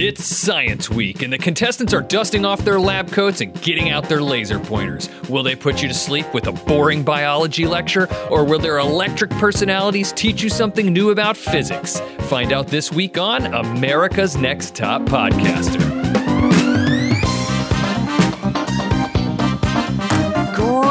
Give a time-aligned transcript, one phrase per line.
[0.00, 4.08] It's Science Week, and the contestants are dusting off their lab coats and getting out
[4.08, 5.08] their laser pointers.
[5.28, 9.28] Will they put you to sleep with a boring biology lecture, or will their electric
[9.30, 11.98] personalities teach you something new about physics?
[12.28, 16.07] Find out this week on America's Next Top Podcaster.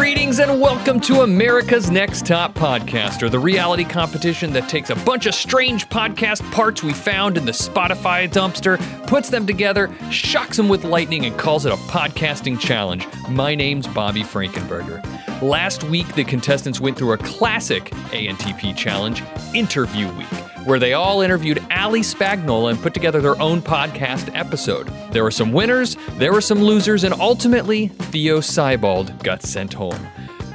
[0.08, 5.26] Greetings and welcome to America's Next Top Podcaster, the reality competition that takes a bunch
[5.26, 10.70] of strange podcast parts we found in the Spotify dumpster, puts them together, shocks them
[10.70, 13.06] with lightning, and calls it a podcasting challenge.
[13.28, 15.04] My name's Bobby Frankenberger.
[15.42, 19.21] Last week, the contestants went through a classic ANTP challenge,
[19.54, 24.92] Interview Week where they all interviewed Ali Spagnola and put together their own podcast episode.
[25.12, 30.06] There were some winners, there were some losers, and ultimately, Theo Seibold got sent home.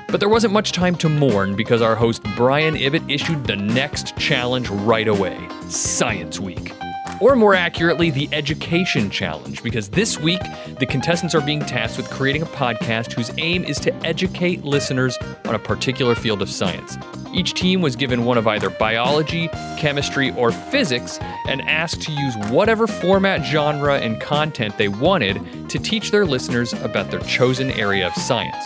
[0.08, 4.14] But there wasn't much time to mourn because our host Brian Ibbott issued the next
[4.18, 6.74] challenge right away Science Week.
[7.22, 10.40] Or more accurately, the Education Challenge, because this week
[10.80, 15.16] the contestants are being tasked with creating a podcast whose aim is to educate listeners
[15.44, 16.98] on a particular field of science.
[17.32, 19.46] Each team was given one of either biology,
[19.78, 25.78] chemistry, or physics and asked to use whatever format, genre, and content they wanted to
[25.78, 28.64] teach their listeners about their chosen area of science.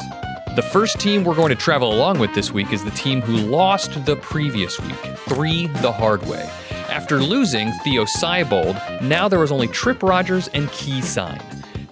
[0.57, 3.37] The first team we're going to travel along with this week is the team who
[3.37, 4.97] lost the previous week,
[5.29, 6.51] three the hard way.
[6.89, 11.43] After losing Theo Seibold, now there was only Trip Rogers and Key Sign.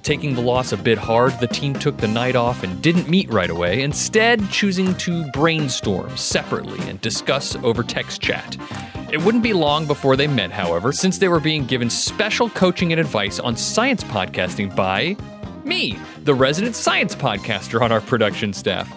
[0.03, 3.31] Taking the loss a bit hard, the team took the night off and didn't meet
[3.31, 8.56] right away, instead, choosing to brainstorm separately and discuss over text chat.
[9.12, 12.93] It wouldn't be long before they met, however, since they were being given special coaching
[12.93, 15.19] and advice on science podcasting by
[15.65, 18.93] me, the resident science podcaster on our production staff.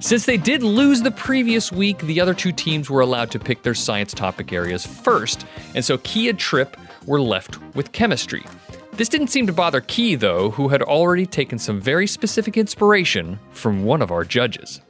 [0.00, 3.62] Since they did lose the previous week, the other two teams were allowed to pick
[3.62, 5.44] their science topic areas first,
[5.74, 8.44] and so Key and Trip were left with chemistry.
[8.92, 13.38] This didn't seem to bother Key, though, who had already taken some very specific inspiration
[13.50, 14.80] from one of our judges.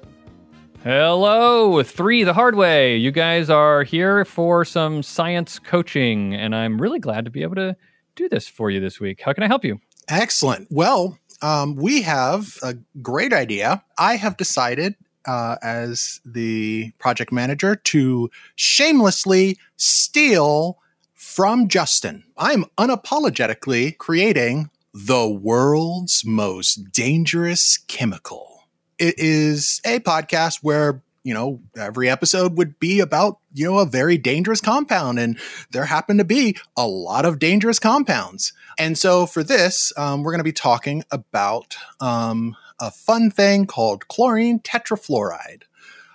[0.84, 2.96] Hello, three the hard way.
[2.96, 7.56] You guys are here for some science coaching, and I'm really glad to be able
[7.56, 7.76] to
[8.14, 9.20] do this for you this week.
[9.20, 9.78] How can I help you?
[10.08, 10.68] Excellent.
[10.70, 13.82] Well, um, we have a great idea.
[13.98, 14.94] I have decided,
[15.26, 20.78] uh, as the project manager, to shamelessly steal
[21.14, 22.24] from Justin.
[22.36, 28.64] I'm unapologetically creating the world's most dangerous chemical.
[28.98, 33.84] It is a podcast where you know, every episode would be about, you know, a
[33.84, 35.18] very dangerous compound.
[35.18, 35.38] And
[35.72, 38.54] there happen to be a lot of dangerous compounds.
[38.78, 43.66] And so for this, um, we're going to be talking about um, a fun thing
[43.66, 45.64] called chlorine tetrafluoride.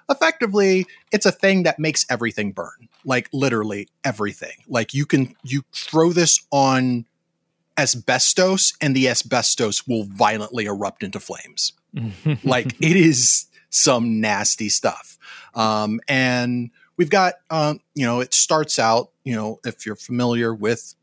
[0.09, 4.63] Effectively, it's a thing that makes everything burn, like literally everything.
[4.67, 7.05] Like you can, you throw this on
[7.77, 11.73] asbestos and the asbestos will violently erupt into flames.
[12.43, 15.17] like it is some nasty stuff.
[15.55, 20.53] Um, and we've got, um, you know, it starts out, you know, if you're familiar
[20.53, 20.93] with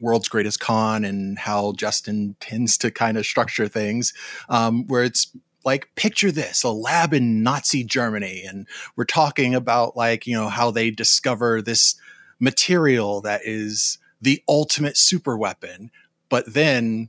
[0.00, 4.12] World's Greatest Con and how Justin tends to kind of structure things,
[4.48, 5.32] um, where it's
[5.64, 10.48] like picture this a lab in nazi germany and we're talking about like you know
[10.48, 11.94] how they discover this
[12.40, 15.88] material that is the ultimate super weapon
[16.28, 17.08] but then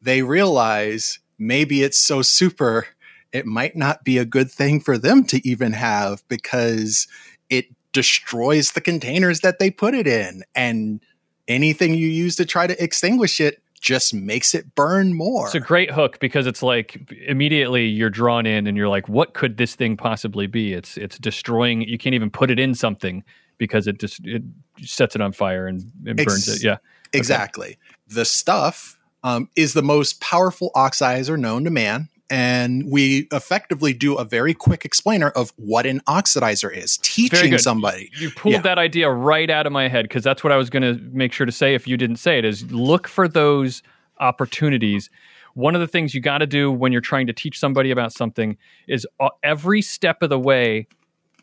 [0.00, 2.86] they realize maybe it's so super
[3.32, 7.06] it might not be a good thing for them to even have because
[7.48, 10.42] it destroys the containers that they put it in.
[10.54, 11.00] And
[11.48, 15.46] anything you use to try to extinguish it just makes it burn more.
[15.46, 19.32] It's a great hook because it's like immediately you're drawn in and you're like, what
[19.32, 20.74] could this thing possibly be?
[20.74, 23.24] It's it's destroying you can't even put it in something
[23.56, 24.42] because it just it
[24.82, 26.62] sets it on fire and it burns it.
[26.62, 26.76] Yeah.
[27.14, 27.68] Exactly.
[27.68, 27.78] Okay.
[28.08, 34.14] The stuff um, is the most powerful oxidizer known to man and we effectively do
[34.14, 38.10] a very quick explainer of what an oxidizer is, teaching somebody.
[38.16, 38.60] You pulled yeah.
[38.62, 41.32] that idea right out of my head because that's what I was going to make
[41.32, 43.82] sure to say if you didn't say it is look for those
[44.20, 45.10] opportunities.
[45.54, 48.12] One of the things you got to do when you're trying to teach somebody about
[48.12, 48.56] something
[48.86, 50.86] is uh, every step of the way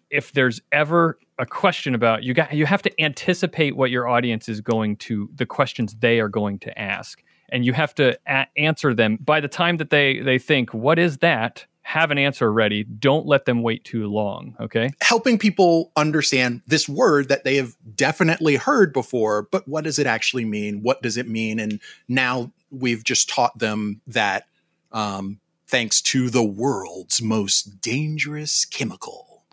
[0.09, 4.47] if there's ever a question about you got you have to anticipate what your audience
[4.49, 8.47] is going to the questions they are going to ask and you have to a-
[8.57, 9.17] answer them.
[9.17, 11.65] By the time that they they think what is that?
[11.87, 12.83] have an answer ready.
[12.83, 14.89] Don't let them wait too long okay?
[14.99, 20.05] Helping people understand this word that they have definitely heard before but what does it
[20.05, 20.83] actually mean?
[20.83, 21.59] What does it mean?
[21.59, 21.79] And
[22.09, 24.47] now we've just taught them that
[24.91, 29.43] um, thanks to the world's most dangerous chemical.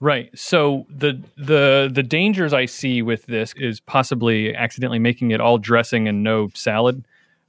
[0.00, 0.30] Right.
[0.38, 5.58] So the the the dangers I see with this is possibly accidentally making it all
[5.58, 7.04] dressing and no salad.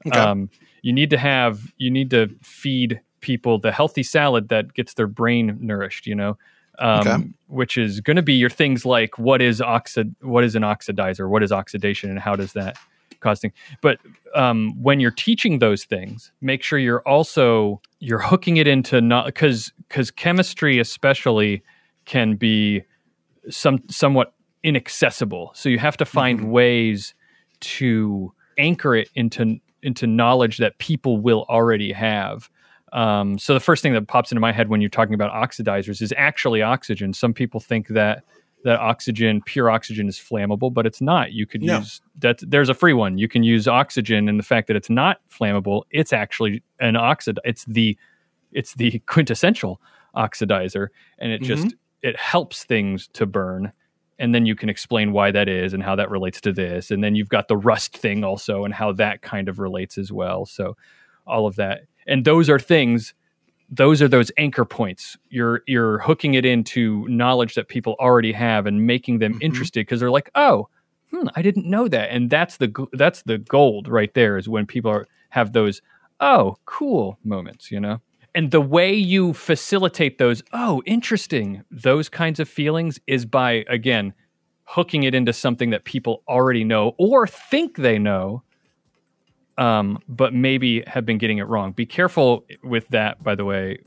[0.07, 0.19] Okay.
[0.19, 0.49] Um,
[0.81, 5.07] you need to have you need to feed people the healthy salad that gets their
[5.07, 6.07] brain nourished.
[6.07, 6.37] You know,
[6.79, 7.23] um, Okay.
[7.47, 11.29] which is going to be your things like what is oxid what is an oxidizer,
[11.29, 12.77] what is oxidation, and how does that
[13.19, 13.53] cause things.
[13.81, 13.99] But
[14.33, 19.25] um, when you're teaching those things, make sure you're also you're hooking it into not
[19.27, 21.61] because because chemistry especially
[22.05, 22.83] can be
[23.49, 24.33] some somewhat
[24.63, 25.51] inaccessible.
[25.53, 27.13] So you have to find ways
[27.61, 32.49] to anchor it into into knowledge that people will already have.
[32.93, 36.01] Um, so the first thing that pops into my head when you're talking about oxidizers
[36.01, 37.13] is actually oxygen.
[37.13, 38.23] Some people think that
[38.63, 41.31] that oxygen, pure oxygen, is flammable, but it's not.
[41.31, 41.79] You could No.
[41.79, 42.39] use that.
[42.47, 43.17] There's a free one.
[43.17, 47.39] You can use oxygen, and the fact that it's not flammable, it's actually an oxid.
[47.43, 47.97] It's the
[48.51, 49.81] it's the quintessential
[50.15, 53.71] oxidizer, and it just it helps things to burn.
[54.21, 56.91] And then you can explain why that is and how that relates to this.
[56.91, 60.11] And then you've got the rust thing also and how that kind of relates as
[60.13, 60.45] well.
[60.45, 60.77] So
[61.27, 61.81] all of that.
[62.07, 63.13] And those are things
[63.73, 65.17] those are those anchor points.
[65.29, 69.43] You're you're hooking it into knowledge that people already have and making them Mhm.
[69.43, 70.67] interested because they're like, "Oh,
[71.11, 74.65] hmm, I didn't know that." And that's the that's the gold right there is when
[74.65, 75.81] people are, have those,
[76.19, 78.01] "Oh, cool" moments, you know?
[78.33, 84.13] And the way you facilitate those, "Oh, interesting." Those kinds of feelings is by again
[84.63, 88.41] hooking it into something that people already know or think they know
[89.57, 91.73] um, but maybe have been getting it wrong.
[91.73, 93.77] Be careful with that, by the way,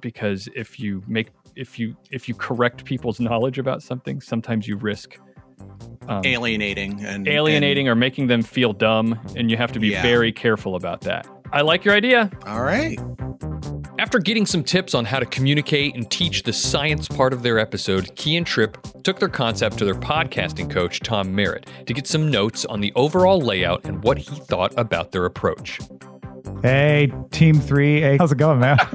[0.00, 4.76] because if you make if you if you correct people's knowledge about something, sometimes you
[4.76, 5.16] risk
[6.06, 10.02] um, alienating and alienating or making them feel dumb, and you have to be Yeah.
[10.02, 11.26] very careful about that.
[11.52, 12.30] I like your idea.
[12.46, 13.00] all right.
[14.06, 17.58] After getting some tips on how to communicate and teach the science part of their
[17.58, 22.06] episode, Key and Trip took their concept to their podcasting coach, Tom Merritt, to get
[22.06, 25.80] some notes on the overall layout and what he thought about their approach.
[26.62, 28.00] Hey, Team Three.
[28.00, 28.78] Hey, how's it going, man?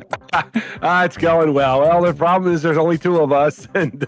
[0.82, 1.82] Ah, it's going well.
[1.82, 4.08] Well, the problem is there's only two of us, and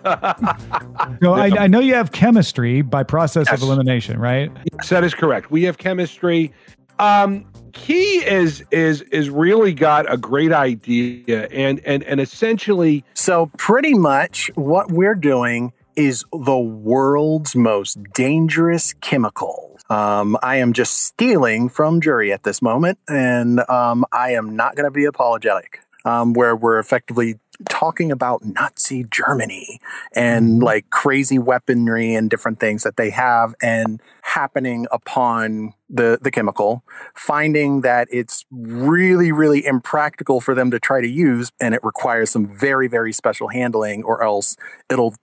[1.21, 3.61] So I, I know you have chemistry by process Yes.
[3.61, 4.49] of elimination, right?
[4.71, 5.51] yes, that is correct.
[5.51, 6.53] We have chemistry.
[6.97, 13.51] Um, Key is is is really got a great idea, and and and essentially, So,
[13.57, 19.77] pretty much what we're doing is the world's most dangerous chemical.
[19.89, 24.75] Um, I am just stealing from jury at this moment, and um, I am not
[24.75, 25.79] going to be apologetic.
[26.05, 29.79] Um, where we're effectively talking about Nazi Germany
[30.15, 30.63] and mm-hmm.
[30.63, 36.83] like crazy weaponry and different things that they have and happening upon the the chemical
[37.13, 42.31] finding that it's really really impractical for them to try to use and it requires
[42.31, 44.55] some very very special handling or else
[44.89, 45.13] it'll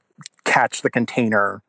[0.44, 1.62] catch the container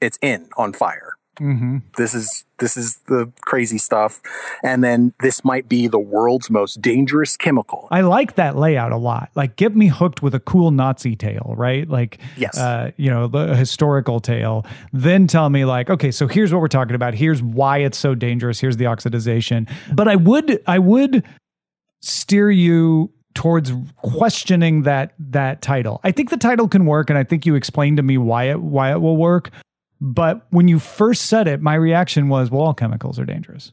[0.00, 1.78] it's in on fire Mm-hmm.
[1.96, 4.20] this is this is the crazy stuff
[4.62, 8.96] and then this might be the world's most dangerous chemical I like that layout a
[8.96, 9.30] lot.
[9.34, 11.88] Like, get me hooked with a cool Nazi tale, right?
[11.88, 14.66] Like, yes uh, you know, the historical tale.
[14.92, 17.14] Then tell me, like, okay, so here's what we're talking about.
[17.14, 18.60] Here's why it's so dangerous.
[18.60, 19.70] Here's the oxidization.
[19.92, 21.24] But I would, I would
[22.02, 26.00] steer you towards questioning that that title.
[26.04, 28.60] I think the title can work, and I think you explained to me why it
[28.60, 29.50] why it will work.
[30.00, 33.72] But when you first said it, my reaction was, well, all chemicals are dangerous.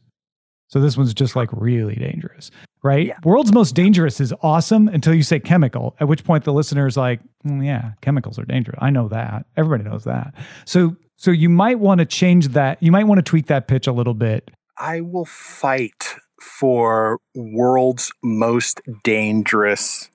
[0.68, 2.50] So this one's just like really dangerous,
[2.82, 3.08] right?
[3.08, 3.18] Yeah.
[3.24, 6.96] World's most dangerous is awesome until you say chemical, at which point the listener is
[6.96, 8.78] like, "Mm, yeah, chemicals are dangerous.
[8.80, 9.44] I know that.
[9.56, 10.34] Everybody knows that.
[10.64, 12.82] So so you might want to change that.
[12.82, 14.50] You might want to tweak that pitch a little bit.
[14.78, 20.10] i will fight for world's most dangerous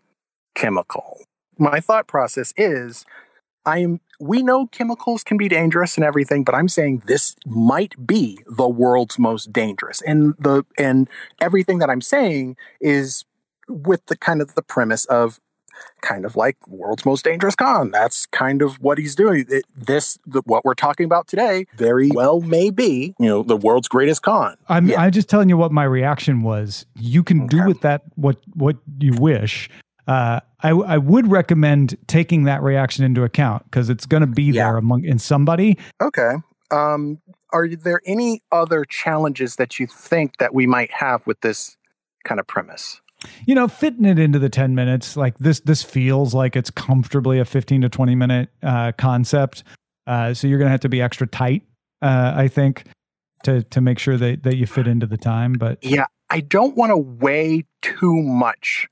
[0.55, 1.21] chemical
[1.59, 3.05] my thought process is
[3.65, 8.07] i am we know chemicals can be dangerous and everything but i'm saying this might
[8.07, 11.09] be the world's most dangerous and the and
[11.39, 13.25] everything that i'm saying is
[13.67, 15.39] with the kind of the premise of
[16.01, 20.17] kind of like world's most dangerous con that's kind of what he's doing it, this
[20.25, 24.23] the, what we're talking about today very well may be you know the world's greatest
[24.23, 25.01] con I'm Yeah.
[25.01, 26.85] I'm just telling you what my reaction was.
[26.95, 29.69] You can do with that what what you wish.
[30.07, 34.43] Uh, I I would recommend taking that reaction into account because it's going to be
[34.43, 34.63] Yeah.
[34.65, 35.77] there among in somebody.
[36.01, 36.35] Okay.
[36.71, 37.19] Um,
[37.53, 41.77] are there any other challenges that you think that we might have with this
[42.23, 43.01] kind of premise?
[43.47, 47.39] you know fitting it into the 10 minutes like this this feels like it's comfortably
[47.39, 49.63] a 15 to 20 minute uh concept
[50.05, 51.63] uh so you're gonna have to be extra tight
[52.03, 52.83] uh i think
[53.43, 56.77] to to make sure that that you fit into the time but Yeah, I don't
[56.77, 58.87] want to weigh too much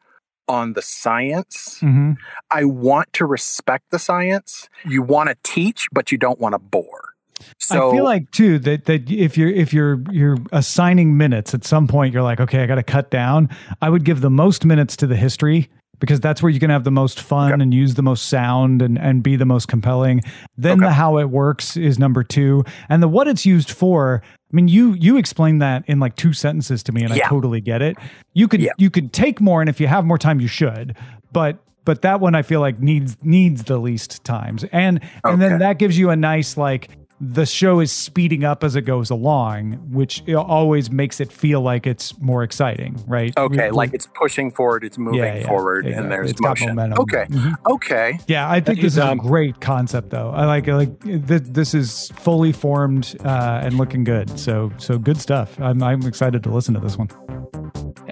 [0.48, 1.80] on the science.
[1.80, 2.14] hmm
[2.52, 4.70] I want to respect the science.
[4.86, 7.16] You want to teach, but you don't want to bore.
[7.60, 11.66] So I feel like too that that if you're if you're you're assigning minutes at
[11.66, 13.50] some point you're like okay I got to cut down.
[13.82, 16.84] I would give the most minutes to the history because that's where you can have
[16.84, 17.62] the most fun Okay.
[17.64, 20.22] and use the most sound and and be the most compelling.
[20.58, 20.86] Then Okay.
[20.88, 24.68] the how it works is number 2 and the what it's used for I mean
[24.68, 27.26] you you explained that in like two sentences to me and Yeah.
[27.26, 27.98] I totally get it.
[28.34, 28.72] You could Yeah.
[28.78, 30.96] you could take more and if you have more time you should.
[31.34, 34.64] But but that one I feel like needs needs the least times.
[34.72, 36.90] And and then that gives you a nice like
[37.22, 41.88] the show is speeding up as it goes along, which always makes it feel like
[41.88, 43.34] it's more exciting, right?
[43.38, 46.04] okay, We- like it's pushing forward, it's moving Yeah, yeah, forward, exactly.
[46.04, 46.68] and there's It's got motion.
[46.76, 47.00] momentum.
[47.00, 47.54] Okay, Mhm.
[47.72, 48.20] okay.
[48.28, 50.32] Yeah, I think Thank this is a great concept, though.
[50.32, 54.38] I like I like th- this is fully formed uh, and looking good.
[54.38, 55.58] So so good stuff.
[55.62, 57.10] I'm I'm excited to listen to this one.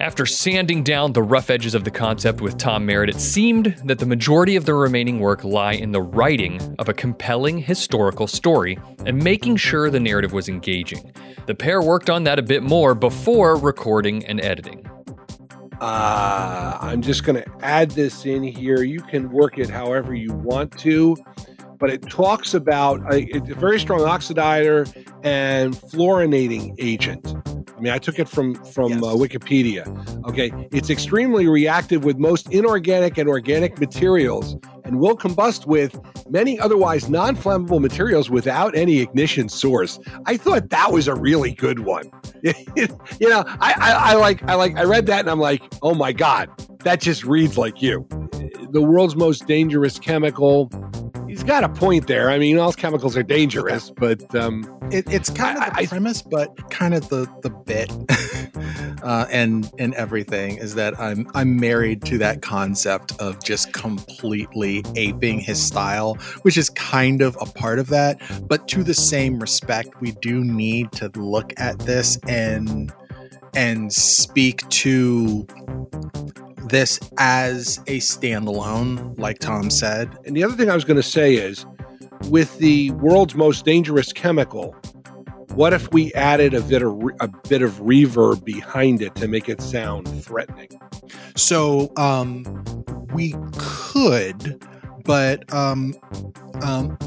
[0.04, 3.98] After sanding down the rough edges of the concept with Tom Merritt, it seemed that
[3.98, 8.78] the majority of the remaining work lie in the writing of a compelling historical story
[9.06, 11.10] and making sure the narrative was engaging.
[11.46, 14.86] The pair worked on that a bit more before recording and editing.
[15.80, 18.82] Uh, I'm just going to add this in here.
[18.82, 21.16] You can work it however you want to,
[21.80, 24.84] but it talks about it's a very strong oxidizer
[25.22, 27.53] and fluorinating agent.
[27.84, 29.02] I mean, I took it from from Yes.
[29.02, 30.26] uh, Wikipedia.
[30.26, 36.00] Okay, it's extremely reactive with most inorganic and organic materials, and will combust with
[36.30, 40.00] many otherwise non-flammable materials without any ignition source.
[40.24, 42.10] I thought that was a really good one.
[42.42, 45.92] you know, I, I, I like I like I read that and I'm like, oh
[45.92, 46.48] my god,
[46.84, 48.08] that just reads like you.
[48.70, 50.70] The world's most dangerous chemical.
[51.34, 52.30] He's got a point there.
[52.30, 54.62] I mean, all chemicals are dangerous, but um,
[54.92, 57.90] It, it's kind of the I- premise, but kind of the the bit,
[59.02, 64.84] uh, and and everything is that I'm I'm married to that concept of just completely
[64.94, 68.20] aping his style, which is kind of a part of that.
[68.46, 72.92] But to the same respect, we do need to look at this and
[73.54, 75.48] and speak to
[76.68, 80.16] this as a standalone, like Tom said.
[80.24, 81.66] and the other thing I was going to say is,
[82.28, 84.74] with the world's most dangerous chemical,
[85.54, 89.28] what if we added a bit of re- a bit of reverb behind it to
[89.28, 90.68] make it sound threatening?
[91.36, 92.44] So um,
[93.12, 94.64] we could,
[95.04, 95.94] but um,
[96.62, 96.98] um,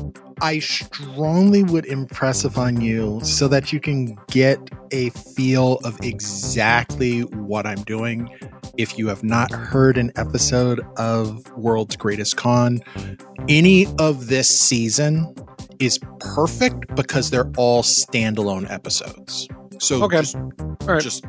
[0.41, 4.59] I strongly would impress upon you so that you can get
[4.91, 8.29] a feel of exactly what I'm doing.
[8.77, 12.79] If you have not heard an episode of World's Greatest Con,
[13.49, 15.33] any of this season
[15.79, 19.47] is perfect because they're all standalone episodes.
[19.79, 20.19] So Okay.
[20.21, 20.35] just,
[20.83, 21.01] right.
[21.01, 21.25] just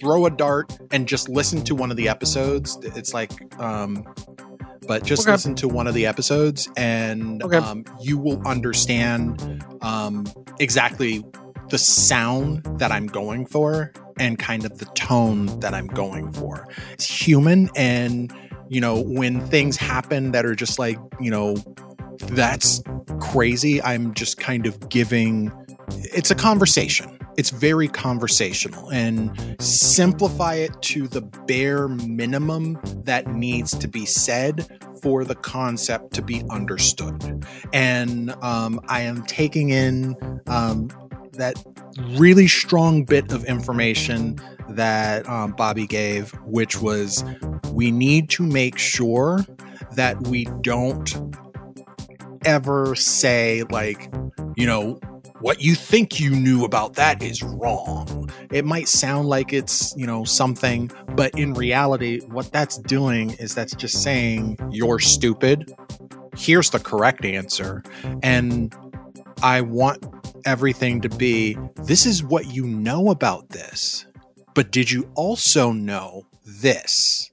[0.00, 2.78] throw a dart and just listen to one of the episodes.
[2.82, 4.04] It's like, um,
[4.86, 5.32] but just Okay.
[5.32, 7.56] listen to one of the episodes and Okay.
[7.58, 10.26] um, you will understand um,
[10.58, 11.24] exactly
[11.72, 16.68] the sound that I'm going for and kind of the tone that I'm going for.
[16.92, 18.32] It's human and
[18.68, 21.54] you know when things happen that are just like you know
[22.28, 22.82] that's
[23.20, 25.52] crazy i'm just kind of giving
[25.90, 33.76] it's a conversation it's very conversational and simplify it to the bare minimum that needs
[33.76, 34.66] to be said
[35.02, 40.88] for the concept to be understood and um, i am taking in um,
[41.32, 41.62] that
[42.10, 47.24] really strong bit of information that um, bobby gave which was
[47.72, 49.44] we need to make sure
[49.94, 51.14] that we don't
[52.44, 54.12] ever say like
[54.56, 54.98] you know
[55.42, 58.30] what you think you knew about that is wrong.
[58.52, 63.54] It might sound like it's you know something but in reality what that's doing is
[63.54, 65.72] that's just saying you're stupid.
[66.36, 67.82] Here's the correct answer
[68.22, 68.74] and
[69.42, 70.00] i want
[70.44, 74.06] everything to be this is what you know about this
[74.54, 77.30] but did you also know this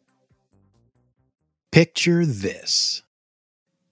[1.72, 3.04] picture this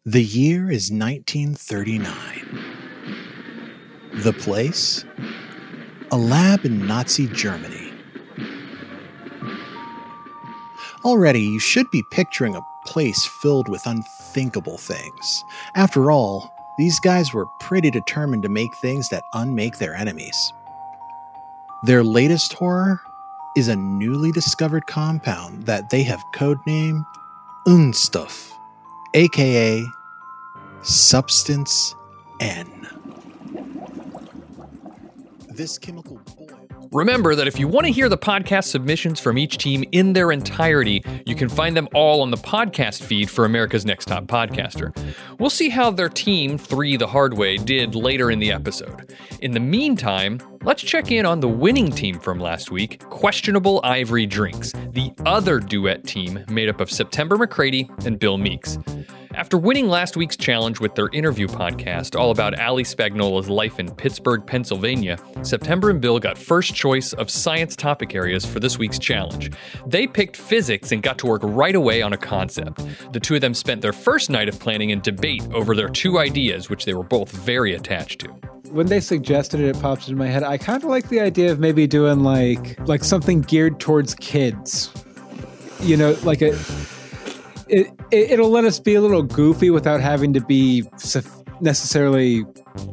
[0.07, 2.63] the year is 1939.
[4.23, 5.03] The place?
[6.13, 7.91] A lab in Nazi Germany.
[11.03, 15.43] Already, you should be picturing a place filled with unthinkable things.
[15.75, 20.53] After all, these guys were pretty determined to make things that unmake their enemies.
[21.83, 23.01] Their latest horror
[23.55, 27.05] is a newly discovered compound that they have codenamed
[27.67, 28.51] Unstuff,
[29.13, 29.83] aka
[30.83, 31.95] Substance
[32.39, 32.87] N.
[35.49, 36.21] This chemical.
[36.91, 40.31] Remember that if you want to hear the podcast submissions from each team in their
[40.31, 44.97] entirety, you can find them all on the podcast feed for America's Next Top Podcaster.
[45.39, 49.13] We'll see how their team, Three the Hard Way, did later in the episode.
[49.41, 54.25] In the meantime, let's check in on the winning team from last week, Questionable Ivory
[54.25, 58.77] Drinks, the other duet team made up of September McCready and Bill Meeks.
[59.37, 63.93] After winning last week's challenge with their interview podcast, all about Ali Spagnola's life in
[63.93, 68.99] Pittsburgh, Pennsylvania, September and Bill got first choice of science topic areas for this week's
[68.99, 69.51] challenge.
[69.87, 72.85] They picked physics and got to work right away on a concept.
[73.11, 76.19] The two of them spent their first night of planning and debate over their two
[76.19, 78.33] ideas, which they were both very attached to
[78.71, 80.43] when they suggested it, it popped into my head.
[80.43, 84.91] I kind of like the idea of maybe doing like like something geared towards kids.
[85.79, 86.49] You know, like a
[87.69, 90.83] it, it will let us be a little goofy without having to be
[91.61, 92.43] necessarily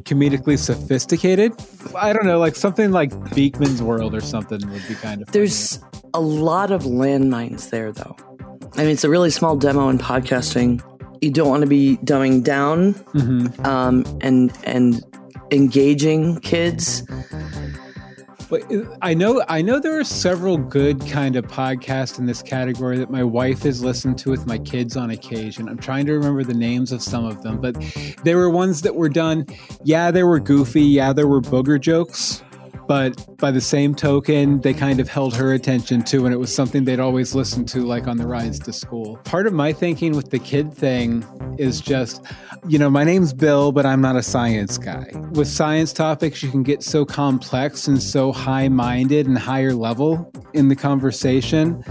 [0.03, 1.53] comedically sophisticated.
[1.97, 5.33] I don't know, like something like Beakman's World or something would be kind of.
[5.33, 6.03] There's funny.
[6.15, 8.17] a lot of landmines there, though.
[8.75, 10.83] I mean, it's a really small demo in podcasting.
[11.21, 13.65] You don't want to be dumbing down mm-hmm.
[13.65, 15.03] um, and and
[15.51, 17.03] engaging kids
[18.55, 22.99] Uh, I know I know there are several good kind of podcasts in this category
[22.99, 25.69] that my wife has listened to with my kids on occasion.
[25.69, 27.77] I'm trying to remember the names of some of them, but
[28.23, 29.47] there were ones that were done.
[29.83, 30.83] Yeah, they were goofy.
[30.83, 32.44] Yeah, there were booger jokes
[32.87, 36.55] but by the same token, they kind of held her attention too, and it was
[36.55, 39.17] something they'd always listen to, like on the rides to school.
[39.25, 41.25] Part of my thinking with the kid thing
[41.59, 42.23] is just,
[42.69, 45.07] you know, my name's Bill, but I'm not a science guy.
[45.33, 50.31] With science topics, you can get so complex and so high minded and higher level
[50.53, 51.83] in the conversation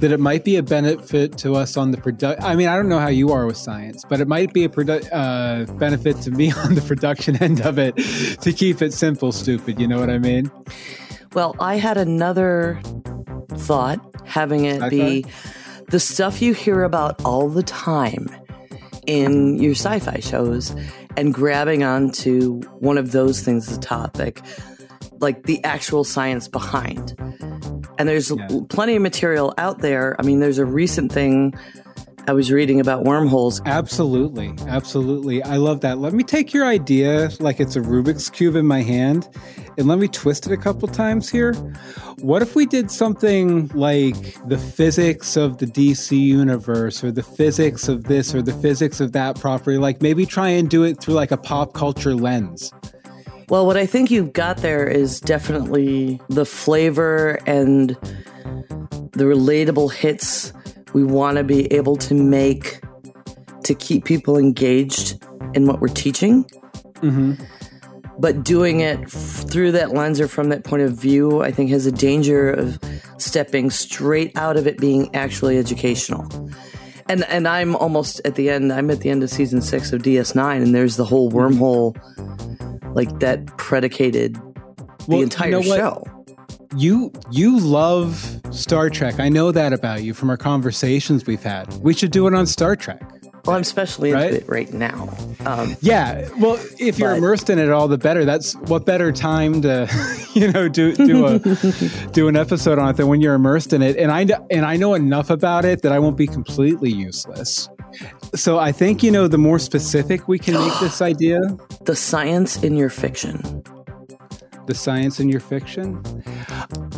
[0.00, 2.42] that it might be a benefit to us on the product.
[2.42, 4.68] I mean, I don't know how you are with science, but it might be a
[4.68, 7.96] produ- uh, benefit to me on the production end of it
[8.42, 9.80] to keep it simple, stupid.
[9.80, 10.23] You know what I mean?
[11.34, 12.80] Well, I had another
[13.52, 15.24] thought having it be
[15.88, 18.28] the stuff you hear about all the time
[19.06, 20.74] in your sci fi shows
[21.16, 24.40] and grabbing onto one of those things as a topic,
[25.20, 27.14] like the actual science behind
[27.98, 28.60] and there's yeah.
[28.68, 30.16] plenty of material out there.
[30.18, 31.54] I mean, there's a recent thing
[32.26, 33.60] I was reading about wormholes.
[33.66, 34.54] Absolutely.
[34.66, 35.42] Absolutely.
[35.42, 35.98] I love that.
[35.98, 39.28] Let me take your idea like it's a Rubik's Cube in my hand
[39.76, 41.52] and let me twist it a couple times here.
[42.20, 44.16] What if we did something like
[44.48, 49.12] the physics of the DC universe or the physics of this or the physics of
[49.12, 49.76] that property?
[49.76, 52.72] Like maybe try and do it through like a pop culture lens.
[53.50, 57.90] Well, what I think you've got there is definitely the flavor and
[59.12, 60.54] the relatable hits
[60.94, 62.80] we want to be able to make
[63.64, 65.22] to keep people engaged
[65.54, 66.44] in what we're teaching.
[67.00, 67.34] Mm-hmm.
[68.18, 71.84] But doing it through that lens or from that point of view, I think has
[71.84, 72.78] a danger of
[73.18, 76.26] stepping straight out of it being actually educational.
[77.08, 78.72] And and I'm almost at the end.
[78.72, 81.94] I'm at the end of season six of DS9, and there's the whole wormhole
[82.94, 84.40] like that predicated
[85.08, 86.04] the entire you know show.
[86.76, 89.20] You you love Star Trek.
[89.20, 91.72] I know that about you from our conversations we've had.
[91.82, 93.02] We should do it on Star Trek.
[93.44, 94.32] Well, I'm especially right?
[94.32, 95.14] into it right now.
[95.44, 96.28] Um, yeah.
[96.38, 98.24] Well, if you're but, immersed in it, all the better.
[98.24, 99.86] That's what better time to,
[100.34, 101.38] you know, do do a
[102.12, 103.96] do an episode on it than when you're immersed in it.
[103.96, 107.68] And I and I know enough about it that I won't be completely useless.
[108.34, 111.40] So I think, you know, the more specific we can make this idea.
[111.84, 113.62] The science in your fiction.
[114.66, 116.02] The science in your fiction.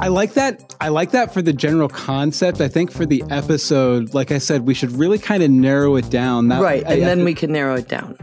[0.00, 0.74] I like that.
[0.80, 2.60] I like that for the general concept.
[2.60, 6.10] I think for the episode, like I said, we should really kind of narrow it
[6.10, 6.48] down.
[6.48, 6.82] That, right.
[6.84, 8.16] And I, then I we can narrow it down.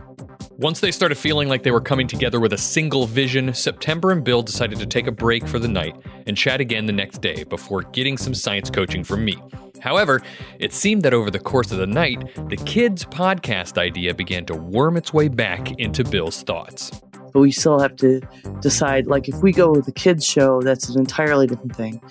[0.57, 4.23] Once they started feeling like they were coming together with a single vision, September and
[4.23, 5.95] Bill decided to take a break for the night
[6.27, 9.35] and chat again the next day before getting some science coaching from me.
[9.81, 10.21] However,
[10.59, 14.53] it seemed that over the course of the night, the kids' podcast idea began to
[14.53, 16.91] worm its way back into Bill's thoughts.
[17.33, 18.21] But we still have to
[18.61, 22.01] decide like, if we go with a kids' show, that's an entirely different thing.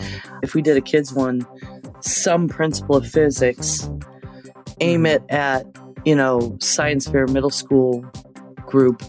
[0.43, 1.47] If we did a kids' one,
[2.01, 3.89] some principle of physics,
[4.81, 5.65] aim it at,
[6.05, 8.05] you know, science fair middle school
[8.67, 9.03] group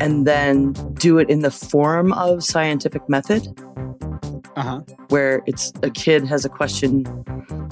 [0.00, 3.46] and then do it in the form of scientific method
[4.56, 4.80] uh-huh.
[5.08, 7.06] where it's a kid has a question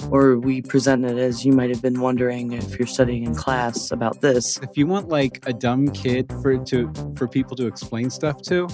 [0.09, 3.91] or we present it as you might have been wondering if you're studying in class
[3.91, 8.09] about this if you want like a dumb kid for to for people to explain
[8.09, 8.67] stuff to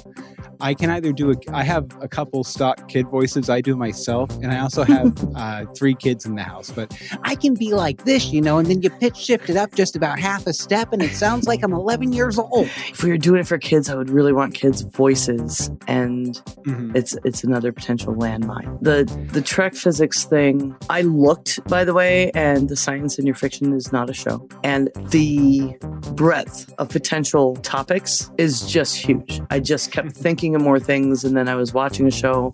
[0.59, 1.35] I can either do a.
[1.51, 5.65] I have a couple stock kid voices I do myself, and I also have uh,
[5.75, 6.71] three kids in the house.
[6.71, 9.73] But I can be like this, you know, and then you pitch shift it up
[9.75, 12.67] just about half a step, and it sounds like I'm 11 years old.
[12.89, 16.95] If we were doing it for kids, I would really want kids' voices, and Mhm.
[16.95, 18.81] it's it's another potential landmine.
[18.81, 20.75] The the Trek physics thing.
[20.89, 24.47] I looked, by the way, and the science in your fiction is not a show,
[24.63, 25.75] and the
[26.13, 29.41] breadth of potential topics is just huge.
[29.49, 32.53] I just kept thinking of more things, and then I was watching a show,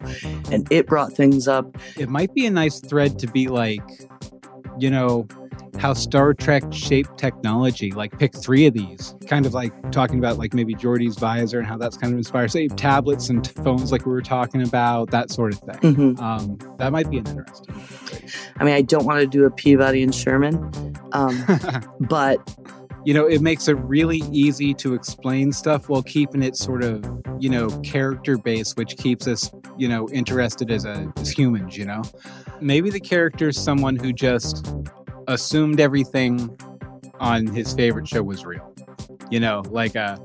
[0.51, 1.77] and it brought things up.
[1.97, 3.81] It might be a nice thread to be like,
[4.79, 5.27] you know,
[5.77, 7.91] how Star Trek shaped technology.
[7.91, 9.15] Like, pick three of these.
[9.27, 12.51] Kind of like talking about like maybe Geordi's visor and how that's kind of inspired.
[12.51, 15.95] Say tablets and phones, like we were talking about, that sort of thing.
[15.95, 16.19] Mhm.
[16.19, 17.75] Um, that might be an interesting.
[18.57, 20.71] I mean, I don't want to do a Peabody and Sherman,
[21.11, 21.43] um,
[22.01, 22.39] but
[23.05, 27.03] you know, it makes it really easy to explain stuff while keeping it sort of,
[27.37, 31.77] you know, character based, which keeps us, you know, interested as a as humans.
[31.77, 32.01] You know,
[32.61, 34.65] maybe the character is someone who just
[35.27, 36.57] assumed everything
[37.19, 38.73] on his favorite show was real.
[39.29, 40.17] You know, like uh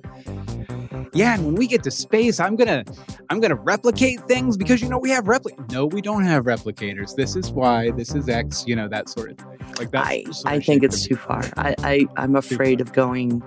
[1.15, 2.85] yeah, and when we get to space, I'm gonna
[3.31, 7.15] I'm gonna replicate things because you know we have repli No, we don't have replicators.
[7.15, 9.59] This is why, this is X, you know, that sort of thing.
[9.79, 11.43] Like that I, I think it's too far.
[11.57, 13.43] I, I I'm afraid of going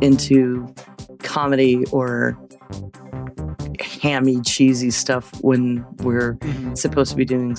[0.00, 0.72] into
[1.20, 2.38] comedy or
[4.04, 6.76] hammy cheesy stuff when we're Mhm.
[6.76, 7.56] supposed to be doing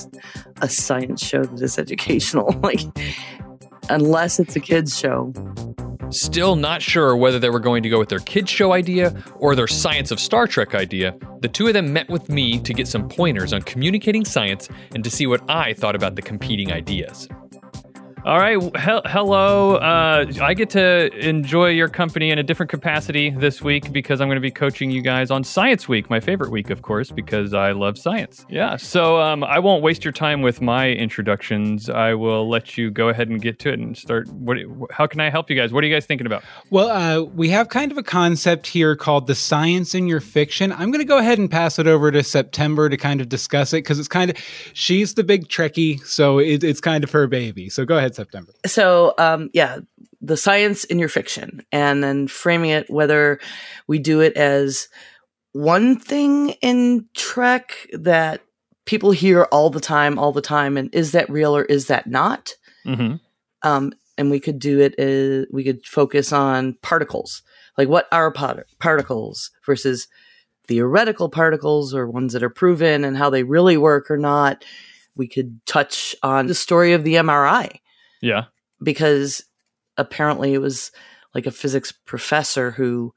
[0.62, 2.82] a science show that is educational like
[3.90, 5.34] unless it's a kids show
[6.12, 9.56] Still not sure whether they were going to go with their kids show idea or
[9.56, 11.16] their science of Star Trek idea.
[11.42, 15.04] The two of them met with me to get some pointers on communicating science and
[15.04, 17.28] to see what I thought about the competing ideas.
[18.26, 19.76] All right, he- hello.
[19.76, 24.28] Uh, I get to enjoy your company in a different capacity this week because I'm
[24.28, 27.54] going to be coaching you guys on Science Week, my favorite week, of course, because
[27.54, 28.44] I love science.
[28.50, 31.88] Yeah, so um, I won't waste your time with my introductions.
[31.88, 34.28] I will let you go ahead and get to it and start.
[34.30, 34.58] What?
[34.90, 35.72] How can I help you guys?
[35.72, 36.44] What are you guys thinking about?
[36.72, 40.72] Well, uh, we have kind of a concept here called the science in your fiction.
[40.72, 43.72] I'm going to go ahead and pass it over to September to kind of discuss
[43.72, 44.38] it because it's kind of
[44.74, 47.70] she's the big Trekkie, so it, it's kind of her baby.
[47.70, 48.54] So go ahead, September.
[48.66, 49.80] so um yeah
[50.22, 53.40] the science in your fiction and then framing it whether
[53.88, 54.88] we do it as
[55.52, 58.42] one thing in trek that
[58.86, 62.08] people hear all the time all the time and is that real or is that
[62.08, 62.54] not
[62.86, 63.16] Mm-hmm.
[63.68, 67.42] um and we could do it as we could focus on particles
[67.78, 70.08] like what are part- particles versus
[70.68, 74.64] theoretical particles or ones that are proven and how they really work or not
[75.16, 77.80] we could touch on the story of the mri
[78.26, 78.46] Yeah.
[78.82, 79.44] because
[79.98, 80.92] apparently it was
[81.34, 83.14] like a physics professor who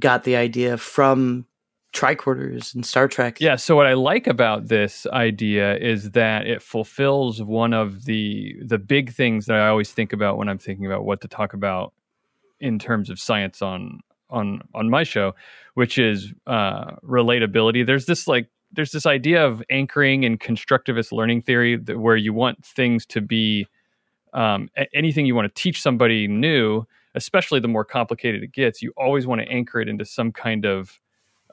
[0.00, 1.46] got the idea from
[1.92, 3.40] tricorders and Star Trek.
[3.40, 3.56] Yeah.
[3.56, 8.78] So what I like about this idea is that it fulfills one of the the
[8.78, 11.92] big things that I always think about when I'm thinking about what to talk about
[12.60, 14.00] in terms of science on
[14.30, 15.34] on on my show,
[15.74, 17.86] which is uh, relatability.
[17.86, 22.34] There's this like there's this idea of anchoring in constructivist learning theory that, where you
[22.34, 23.66] want things to be
[24.32, 28.82] um, anything you want to teach somebody new, especially the more complicated it gets.
[28.82, 31.00] You always want to anchor it into some kind of